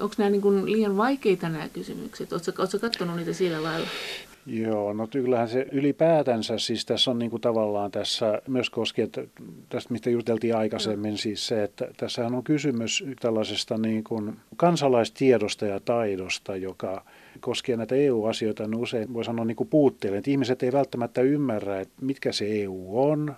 [0.00, 2.32] onko nämä niin liian vaikeita nämä kysymykset?
[2.32, 3.88] Oletko katsonut niitä sillä lailla?
[4.46, 9.10] Joo, no kyllähän se ylipäätänsä, siis tässä on niin kuin tavallaan tässä myös koskien
[9.68, 11.16] tästä, mistä juteltiin aikaisemmin, mm.
[11.16, 17.04] siis se, että tässä on kysymys tällaisesta niin kuin kansalaistiedosta ja taidosta, joka
[17.40, 21.80] koskien näitä EU-asioita on usein, voi sanoa niin kuin puutteille, että ihmiset ei välttämättä ymmärrä,
[21.80, 23.34] että mitkä se EU on,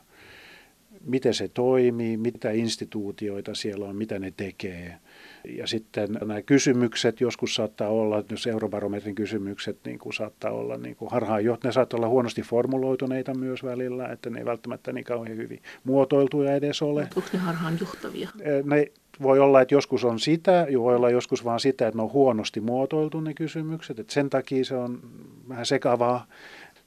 [1.07, 4.97] miten se toimii, mitä instituutioita siellä on, mitä ne tekee–
[5.49, 10.97] ja sitten nämä kysymykset joskus saattaa olla, jos eurobarometrin kysymykset niin kuin saattaa olla niin
[10.97, 15.37] kuin harhaan ne saattaa olla huonosti formuloituneita myös välillä, että ne ei välttämättä niin kauhean
[15.37, 17.09] hyvin muotoiltuja edes ole.
[17.17, 18.29] Onko ne harhaan johtavia?
[18.65, 18.93] Ne
[19.23, 22.61] voi olla, että joskus on sitä, voi olla joskus vaan sitä, että ne on huonosti
[22.61, 25.01] muotoiltu ne kysymykset, että sen takia se on
[25.49, 26.27] vähän sekavaa.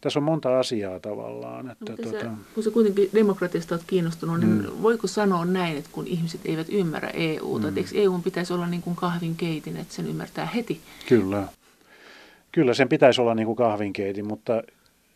[0.01, 1.71] Tässä on monta asiaa tavallaan.
[1.71, 2.19] Että, no, tuota...
[2.19, 4.81] sä, kun sä kuitenkin demokratiasta olet kiinnostunut, niin mm.
[4.81, 7.77] voiko sanoa näin, että kun ihmiset eivät ymmärrä EUta, mm.
[7.77, 10.81] että EUn pitäisi olla niin kuin kahvinkeitin, että sen ymmärtää heti?
[11.09, 11.47] Kyllä.
[12.51, 14.63] Kyllä sen pitäisi olla niin kuin kahvinkeitin, mutta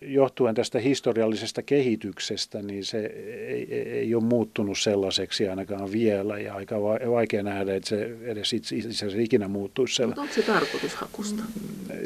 [0.06, 3.06] johtuen tästä historiallisesta kehityksestä, niin se
[3.48, 6.82] ei, ei ole muuttunut sellaiseksi ainakaan vielä ja aika
[7.12, 10.24] vaikea nähdä, että se edes itse asiassa ikinä muuttuisi sellainen.
[10.24, 11.44] Mutta onko se tarkoitushakusta?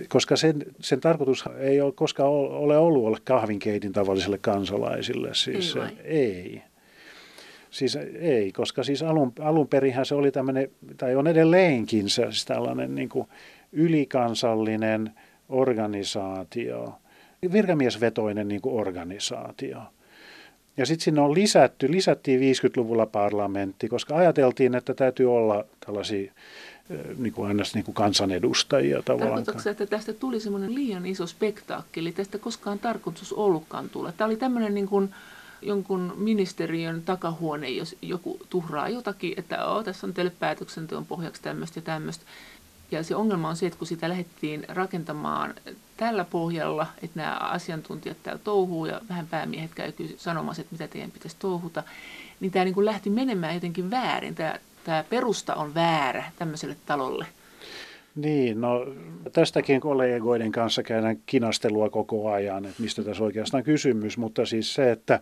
[0.08, 5.30] Koska sen, sen tarkoitus ei ole koskaan ole ollut olla kahvinkeitin tavallisille kansalaisille.
[5.34, 5.90] Siis ei, vai?
[6.04, 6.62] ei.
[7.72, 12.46] Siis ei, koska siis alun, alun perinhän se oli tämmöinen, tai on edelleenkin se, siis
[12.46, 13.28] tällainen niin kuin
[13.72, 15.12] ylikansallinen
[15.50, 16.94] organisaatio–
[17.52, 19.78] virkamiesvetoinen niin kuin organisaatio.
[20.78, 26.34] Ja sitten sinne on lisätty, lisättiin 50-luvulla parlamentti, koska ajateltiin, että täytyy olla tällaisia
[27.18, 29.44] niin kuin aina niin kuin kansanedustajia tavallaan.
[29.44, 34.12] Tarkoitatko että tästä tuli semmoinen liian iso spektaakkeli, tästä koskaan tarkoitus ollutkaan tulla?
[34.12, 35.10] Tämä oli tämmöinen niin kuin
[35.62, 41.78] jonkun ministeriön takahuone, jos joku tuhraa jotakin, että Oo, tässä on teille päätöksenteon pohjaksi tämmöistä
[41.78, 42.26] ja tämmöistä.
[42.92, 45.54] Ja se ongelma on se, että kun sitä lähdettiin rakentamaan
[45.98, 51.12] tällä pohjalla, että nämä asiantuntijat täällä touhuu ja vähän päämiehet käy sanomassa, että mitä teidän
[51.12, 51.84] pitäisi touhuta,
[52.40, 54.36] niin tämä niin kuin lähti menemään jotenkin väärin.
[54.36, 57.26] Tämä, tämä perusta on väärä tämmöiselle talolle.
[58.16, 58.86] Niin, no
[59.34, 64.92] tästäkin kollegoiden kanssa käydään kinastelua koko ajan, että mistä tässä oikeastaan kysymys, mutta siis se,
[64.92, 65.20] että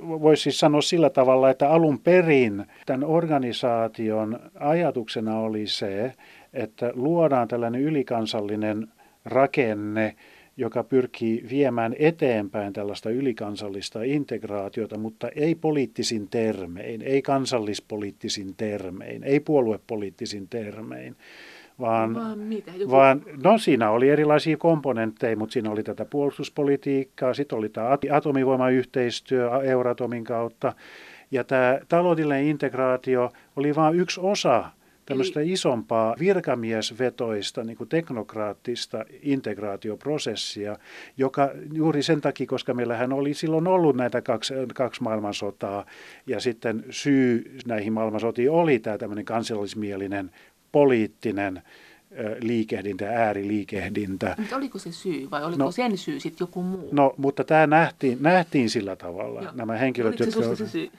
[0.00, 6.12] voisi siis sanoa sillä tavalla, että alun perin tämän organisaation ajatuksena oli se,
[6.52, 8.88] että luodaan tällainen ylikansallinen
[9.24, 10.14] rakenne,
[10.56, 19.40] joka pyrkii viemään eteenpäin tällaista ylikansallista integraatiota, mutta ei poliittisin termein, ei kansallispoliittisin termein, ei
[19.40, 21.16] puoluepoliittisin termein,
[21.80, 22.70] vaan, vaan, mitä?
[22.76, 22.92] Joku...
[22.92, 29.50] vaan no siinä oli erilaisia komponentteja, mutta siinä oli tätä puolustuspolitiikkaa, sitten oli tämä atomivoimayhteistyö
[29.62, 30.72] Euratomin kautta,
[31.30, 34.64] ja tämä taloudellinen integraatio oli vain yksi osa
[35.06, 35.52] tämmöistä Eli...
[35.52, 40.76] isompaa virkamiesvetoista, niin kuin teknokraattista integraatioprosessia,
[41.16, 45.86] joka juuri sen takia, koska meillähän oli silloin ollut näitä kaksi, kaksi maailmansotaa,
[46.26, 50.30] ja sitten syy näihin maailmansotiin oli tämä tämmöinen kansallismielinen
[50.72, 51.62] poliittinen
[52.40, 54.34] liikehdintä, ääriliikehdintä.
[54.38, 56.88] Mutta oliko se syy vai oliko no, sen syy sitten joku muu?
[56.92, 59.42] No, mutta tämä nähtiin, nähtiin sillä tavalla.
[59.42, 59.52] Joo.
[59.54, 60.56] Nämä henkilöt, oliko jotka...
[60.56, 60.90] Se, se syy?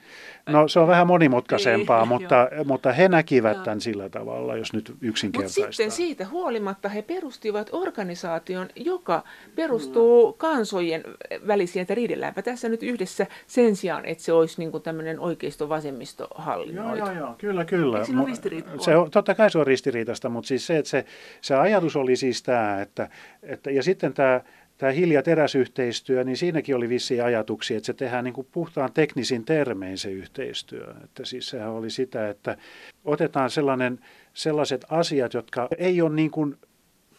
[0.46, 4.94] No se on vähän monimutkaisempaa, Ei, mutta, mutta he näkivät tämän sillä tavalla, jos nyt
[5.00, 5.64] yksinkertaistaa.
[5.64, 9.22] Mutta sitten siitä huolimatta he perustivat organisaation, joka
[9.54, 10.38] perustuu mm.
[10.38, 11.02] kansojen
[11.46, 16.96] välisiin, että riidelläänpä tässä nyt yhdessä sen sijaan, että se olisi niin tämmöinen oikeisto-vasemmisto hallinnoitu.
[16.98, 17.98] Joo, joo, joo, kyllä, kyllä.
[17.98, 18.34] Eikö
[18.78, 21.03] se, se on, totta kai se on ristiriitaista, mutta siis se, että se,
[21.40, 23.08] se ajatus oli siis tämä, että,
[23.42, 24.40] että ja sitten tämä
[24.78, 29.44] tämä hilja teräsyhteistyö, niin siinäkin oli vissiä ajatuksia, että se tehdään niin kuin puhtaan teknisin
[29.44, 30.94] termein se yhteistyö.
[31.04, 32.56] Että siis sehän oli sitä, että
[33.04, 34.00] otetaan sellainen,
[34.34, 36.56] sellaiset asiat, jotka ei ole niin kuin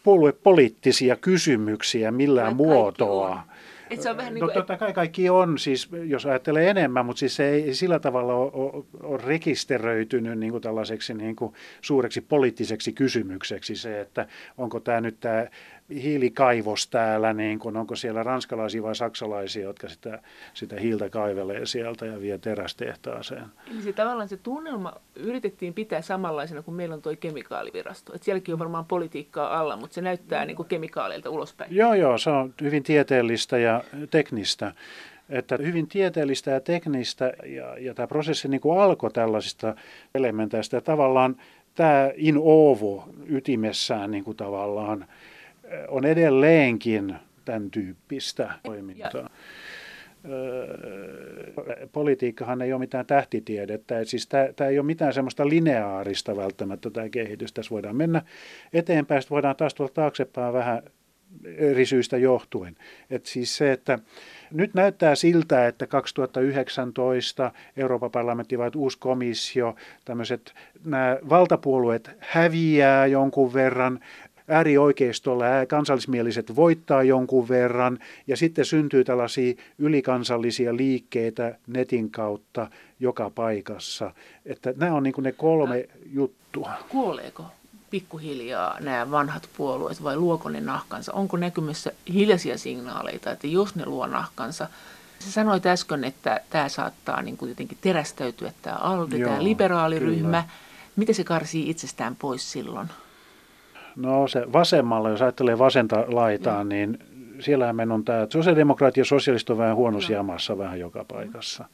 [0.02, 3.42] puoluepoliittisia kysymyksiä millään Vai muotoa.
[3.90, 6.70] Et se on vähän niin no, kuin, no totta kai kaikki on, siis, jos ajattelee
[6.70, 11.36] enemmän, mutta siis se ei sillä tavalla ole, ole, ole rekisteröitynyt niin kuin tällaiseksi niin
[11.36, 14.26] kuin suureksi poliittiseksi kysymykseksi se, että
[14.58, 15.46] onko tämä nyt tämä
[15.90, 20.22] hiilikaivos täällä, niin kun, onko siellä ranskalaisia vai saksalaisia, jotka sitä,
[20.54, 23.46] sitä hiiltä kaivelee sieltä ja vie terästehtaaseen.
[23.70, 28.14] Eli se tavallaan se tunnelma yritettiin pitää samanlaisena kuin meillä on tuo kemikaalivirasto.
[28.14, 31.76] Et sielläkin on varmaan politiikkaa alla, mutta se näyttää niin kuin kemikaaleilta ulospäin.
[31.76, 34.72] Joo, joo, se on hyvin tieteellistä ja teknistä
[35.28, 39.74] että hyvin tieteellistä ja teknistä, ja, ja tämä prosessi niin kuin alkoi tällaisista
[40.14, 41.36] elementeistä, ja tavallaan
[41.74, 45.06] tämä in ovo ytimessään niin kuin tavallaan
[45.88, 49.30] on edelleenkin tämän tyyppistä toimintaa.
[51.92, 57.08] Politiikkahan ei ole mitään tähtitiedettä, siis tämä, tämä ei ole mitään semmoista lineaarista välttämättä tämä
[57.08, 57.52] kehitys.
[57.52, 58.22] Tässä voidaan mennä
[58.72, 60.82] eteenpäin, sitten voidaan taas tulla taaksepäin vähän
[61.44, 62.76] eri syistä johtuen.
[63.10, 63.98] Et siis se, että
[64.50, 70.54] nyt näyttää siltä, että 2019 Euroopan parlamentti vai uusi komissio, tämmöiset
[70.84, 74.00] nämä valtapuolueet häviää jonkun verran,
[74.48, 82.70] äärioikeistolla kansallismieliset voittaa jonkun verran ja sitten syntyy tällaisia ylikansallisia liikkeitä netin kautta
[83.00, 84.10] joka paikassa.
[84.46, 86.72] Että nämä on niin ne kolme no, juttua.
[86.88, 87.44] Kuoleeko
[87.90, 91.12] pikkuhiljaa nämä vanhat puolueet vai luoko ne nahkansa?
[91.12, 94.68] Onko näkymässä hiljaisia signaaleita, että jos ne luo nahkansa,
[95.18, 100.42] Sä sanoit äsken, että tämä saattaa niin kuin jotenkin terästäytyä, tämä ALDE, Joo, tämä liberaaliryhmä.
[100.42, 100.44] Kyllä.
[100.96, 102.88] Miten se karsii itsestään pois silloin?
[103.96, 106.68] No se vasemmalla, jos ajattelee vasenta laitaa, mm.
[106.68, 106.98] niin
[107.38, 111.64] siellähän meillä on tämä, sosiaalidemokraatia ja sosialistit on vähän huonossa jamassa vähän joka paikassa.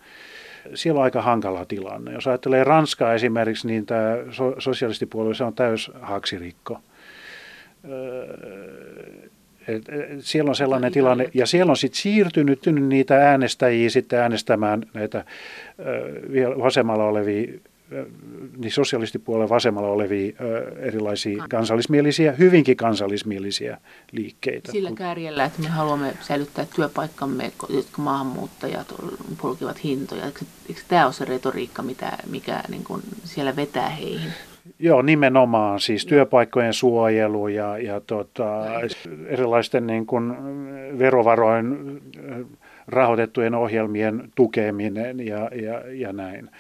[0.75, 2.13] Siellä on aika hankala tilanne.
[2.13, 4.17] Jos ajattelee Ranskaa esimerkiksi, niin tämä
[4.59, 6.81] sosialistipuolue se on täys haksirikko.
[9.69, 9.85] Et,
[10.19, 15.25] siellä on sellainen tilanne, ja siellä on sitten siirtynyt niitä äänestäjiä sitten äänestämään näitä
[16.33, 17.53] vielä vasemmalla olevia
[18.57, 20.33] niin sosialistipuolen vasemmalla olevia
[20.77, 23.79] erilaisia kansallismielisiä, hyvinkin kansallismielisiä
[24.13, 24.73] liikkeitä.
[24.73, 28.95] Sillä kärjellä, että me haluamme säilyttää työpaikkamme, jotka maahanmuuttajat
[29.43, 30.25] polkivat hintoja.
[30.25, 34.33] Eikö, eikö tämä ole se retoriikka, mitä, mikä niin kuin siellä vetää heihin?
[34.79, 38.65] Joo, nimenomaan siis työpaikkojen suojelu ja, ja tota,
[39.27, 40.33] erilaisten niin kuin
[40.99, 42.01] verovaroin
[42.93, 46.51] rahoitettujen ohjelmien tukeminen ja, ja, ja näin.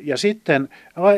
[0.00, 0.68] Ja sitten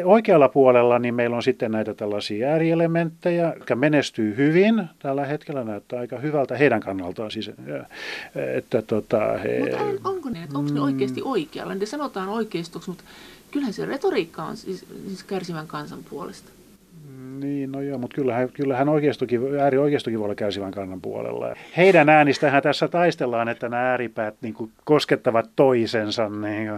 [0.05, 4.88] oikealla puolella niin meillä on sitten näitä tällaisia äärielementtejä, jotka menestyy hyvin.
[4.99, 7.30] Tällä hetkellä näyttää aika hyvältä heidän kannaltaan.
[7.30, 7.51] Siis,
[8.57, 9.59] että, tota, he...
[9.61, 11.74] Mutta onko ne, onko ne oikeasti oikealla?
[11.74, 13.05] Ne sanotaan oikeistoksi, mutta
[13.51, 16.60] kyllähän se retoriikka on siis, siis kärsivän kansan puolesta.
[17.41, 21.55] Niin, no joo, mutta kyllähän, kyllähän oikeistokin, äärioikeistokin voi olla kärsivän kannan puolella.
[21.76, 26.28] Heidän äänistähän tässä taistellaan, että nämä ääripäät niin kuin koskettavat toisensa.
[26.28, 26.70] Niin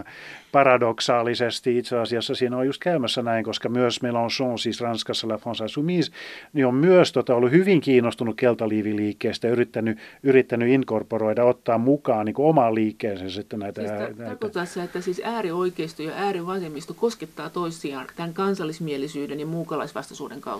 [0.53, 5.63] paradoksaalisesti itse asiassa siinä on just käymässä näin, koska myös Mélenchon, siis Ranskassa La France
[5.63, 6.11] Insoumise,
[6.53, 12.33] niin on myös tota, ollut hyvin kiinnostunut keltaliiviliikkeestä ja yrittänyt, yrittänyt inkorporoida, ottaa mukaan niin
[12.33, 13.81] kuin omaan liikkeeseen sitten näitä.
[13.81, 14.23] Siis näitä.
[14.23, 20.52] Tarkoittaa se, että siis äärioikeisto ja äärivasemmisto koskettaa toisiaan tämän kansallismielisyyden ja muukalaisvastaisuuden kautta.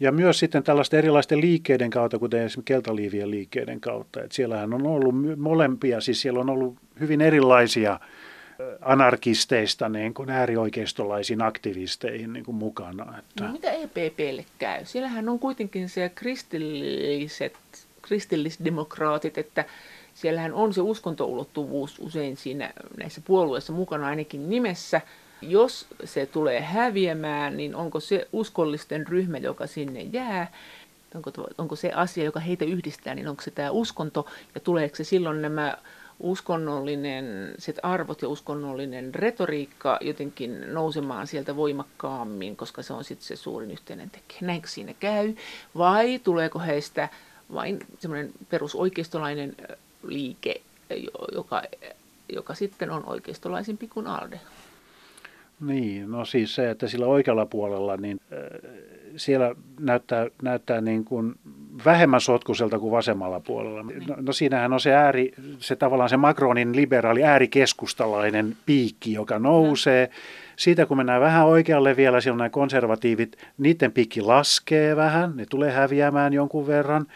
[0.00, 4.22] Ja myös sitten tällaisten erilaisten liikkeiden kautta, kuten esimerkiksi keltaliivien liikkeiden kautta.
[4.22, 8.00] Että siellähän on ollut molempia, siis siellä on ollut hyvin erilaisia
[8.80, 13.18] anarkisteista niin kuin äärioikeistolaisiin aktivisteihin niin kuin mukana.
[13.18, 13.44] Että.
[13.44, 14.84] No, mitä EPPlle käy?
[14.84, 17.56] Siellähän on kuitenkin se kristilliset,
[18.02, 19.64] kristillisdemokraatit, että
[20.14, 25.00] siellähän on se uskontoulottuvuus usein siinä näissä puolueissa mukana ainakin nimessä.
[25.42, 30.52] Jos se tulee häviämään, niin onko se uskollisten ryhmä, joka sinne jää,
[31.14, 35.04] onko, onko se asia, joka heitä yhdistää, niin onko se tämä uskonto, ja tuleeko se
[35.04, 35.76] silloin nämä
[36.20, 43.36] uskonnollinen sit arvot ja uskonnollinen retoriikka jotenkin nousemaan sieltä voimakkaammin, koska se on sitten se
[43.36, 44.40] suurin yhteinen tekijä.
[44.40, 45.34] Näinkö siinä käy?
[45.78, 47.08] Vai tuleeko heistä
[47.54, 49.56] vain semmoinen perusoikeistolainen
[50.02, 50.62] liike,
[51.34, 51.62] joka,
[52.28, 54.40] joka sitten on oikeistolaisempi kuin ALDE?
[55.60, 58.38] Niin, no siis se, että sillä oikealla puolella, niin äh,
[59.16, 61.34] siellä näyttää, näyttää niin kuin
[61.84, 63.82] vähemmän sotkuiselta kuin vasemmalla puolella.
[63.82, 70.10] No, no siinähän on se ääri, se tavallaan se Macronin liberaali äärikeskustalainen piikki, joka nousee.
[70.56, 75.46] Siitä kun mennään vähän oikealle vielä, siellä on nämä konservatiivit, niiden piikki laskee vähän, ne
[75.50, 77.06] tulee häviämään jonkun verran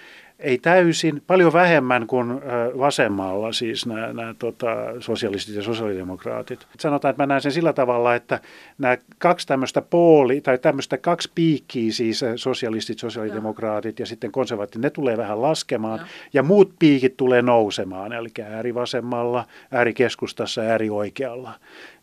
[0.41, 2.31] ei täysin, paljon vähemmän kuin
[2.79, 4.69] vasemmalla siis nämä, nämä tota,
[4.99, 6.67] sosialistit ja sosiaalidemokraatit.
[6.79, 8.41] Sanotaan, että mä näen sen sillä tavalla, että
[8.79, 14.83] nämä kaksi tämmöistä pooli, tai tämmöistä kaksi piikkiä, siis sosialistit, sosiaalidemokraatit ja, ja sitten konservatiivit,
[14.83, 16.07] ne tulee vähän laskemaan ja.
[16.33, 21.53] ja muut piikit tulee nousemaan, eli äärivasemmalla, äärikeskustassa, äärioikealla.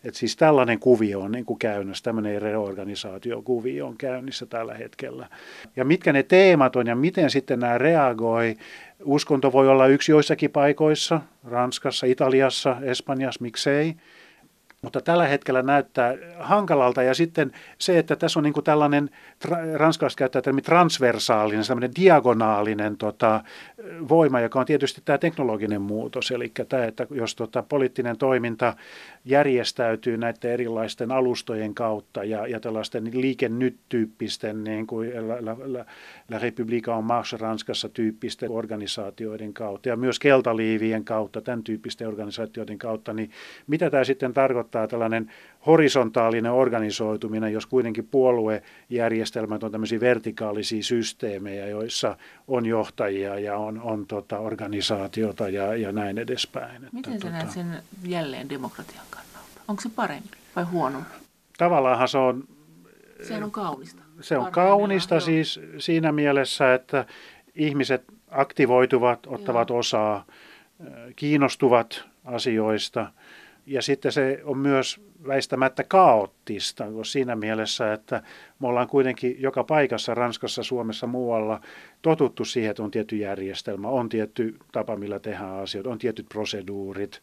[0.07, 5.27] Et siis tällainen kuvio on niin kuin käynnissä, tämmöinen reorganisaatiokuvio on käynnissä tällä hetkellä.
[5.75, 8.55] Ja mitkä ne teemat on ja miten sitten nämä reagoi.
[9.03, 13.95] Uskonto voi olla yksi joissakin paikoissa, Ranskassa, Italiassa, Espanjassa, miksei.
[14.81, 19.09] Mutta tällä hetkellä näyttää hankalalta ja sitten se, että tässä on niin tällainen,
[19.75, 23.43] ranskalaiset käyttää termi transversaalinen, sellainen diagonaalinen tota,
[24.09, 26.31] voima, joka on tietysti tämä teknologinen muutos.
[26.31, 28.73] Eli tämä, että jos tota, poliittinen toiminta
[29.27, 35.57] järjestäytyy näiden erilaisten alustojen kautta ja, ja tällaisten liikennyt-tyyppisten, niin kuin La, La,
[36.29, 42.77] La, République en Marche Ranskassa tyyppisten organisaatioiden kautta ja myös keltaliivien kautta, tämän tyyppisten organisaatioiden
[42.77, 43.31] kautta, niin
[43.67, 45.31] mitä tämä sitten tarkoittaa tällainen
[45.67, 54.05] horisontaalinen organisoituminen, jos kuitenkin puoluejärjestelmät on tämmöisiä vertikaalisia systeemejä, joissa on johtajia ja on, on
[54.05, 56.87] tota organisaatiota ja, ja näin edespäin.
[56.91, 59.61] Miten että, sä näet tota, sen jälleen demokratian kannalta?
[59.67, 61.15] Onko se parempi vai huonompi?
[61.57, 62.43] Tavallaanhan se on...
[63.21, 64.03] Sehän on kaunista.
[64.21, 67.05] Se on kaunista siis siinä mielessä, että
[67.55, 69.79] ihmiset aktivoituvat, ottavat Joo.
[69.79, 70.25] osaa,
[71.15, 73.11] kiinnostuvat asioista.
[73.65, 78.21] Ja sitten se on myös väistämättä kaoottista siinä mielessä, että
[78.59, 81.61] me ollaan kuitenkin joka paikassa, Ranskassa, Suomessa, muualla,
[82.01, 87.21] totuttu siihen, että on tietty järjestelmä, on tietty tapa, millä tehdään asioita, on tietyt proseduurit,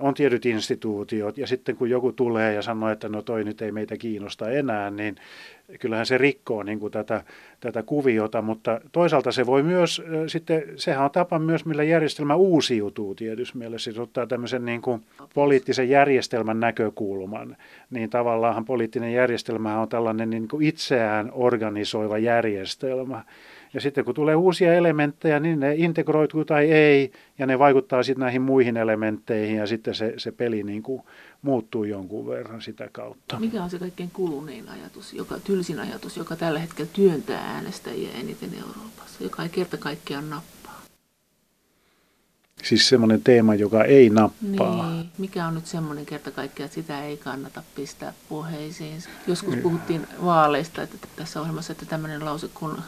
[0.00, 3.72] on tietyt instituutiot, ja sitten kun joku tulee ja sanoo, että no toi nyt ei
[3.72, 5.16] meitä kiinnosta enää, niin
[5.80, 7.24] kyllähän se rikkoo niin kuin tätä,
[7.60, 13.14] tätä kuviota, mutta toisaalta se voi myös, sitten sehän on tapa myös, millä järjestelmä uusiutuu
[13.14, 15.02] tietysti mielessä, siis ottaa tämmöisen niin kuin
[15.34, 17.15] poliittisen järjestelmän näkökulman,
[17.90, 23.24] niin tavallaan poliittinen järjestelmä on tällainen niin kuin itseään organisoiva järjestelmä,
[23.74, 28.20] ja sitten kun tulee uusia elementtejä, niin ne integroituu tai ei, ja ne vaikuttaa sitten
[28.20, 31.02] näihin muihin elementteihin, ja sitten se, se peli niin kuin
[31.42, 33.40] muuttuu jonkun verran sitä kautta.
[33.40, 38.50] Mikä on se kaikkein kulunein ajatus, joka, tylsin ajatus, joka tällä hetkellä työntää äänestäjiä eniten
[38.54, 40.55] Euroopassa, joka ei kerta kaikkiaan nappaa?
[42.62, 44.90] Siis semmoinen teema, joka ei nappaa.
[44.92, 45.10] Niin.
[45.18, 49.02] Mikä on nyt semmoinen kerta kaikkiaan, että sitä ei kannata pistää puheisiin?
[49.26, 49.62] Joskus niin.
[49.62, 52.78] puhuttiin vaaleista, että tässä ohjelmassa, että tämmöinen lause kun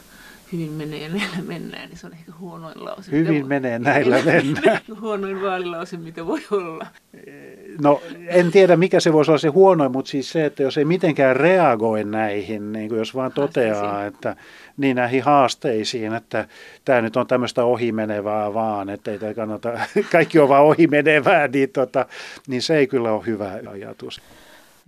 [0.53, 3.13] hyvin menee ja näillä mennään, niin se on ehkä huonoin lause.
[3.13, 4.81] Hyvin mitä menee, näillä mennään.
[5.01, 6.87] huonoin vaalilause, mitä voi olla.
[7.81, 10.85] No en tiedä, mikä se voisi olla se huonoin, mutta siis se, että jos ei
[10.85, 14.37] mitenkään reagoi näihin, niin kuin jos vaan toteaa, että
[14.77, 16.49] niin näihin haasteisiin, että
[16.85, 19.73] tämä nyt on tämmöistä ohimenevää vaan, että ei kannata,
[20.13, 22.07] kaikki on vaan ohimenevää, niin, tota,
[22.47, 24.21] niin se ei kyllä ole hyvä ajatus.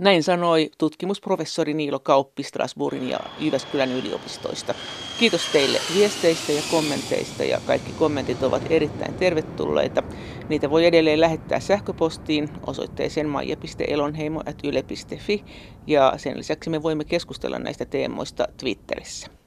[0.00, 4.74] Näin sanoi tutkimusprofessori Niilo Kauppi Strasbourgin ja Jyväskylän yliopistoista.
[5.16, 10.02] Kiitos teille viesteistä ja kommenteista ja kaikki kommentit ovat erittäin tervetulleita.
[10.48, 15.44] Niitä voi edelleen lähettää sähköpostiin osoitteeseen maija.elonheimo.yle.fi
[15.86, 19.39] ja sen lisäksi me voimme keskustella näistä teemoista Twitterissä.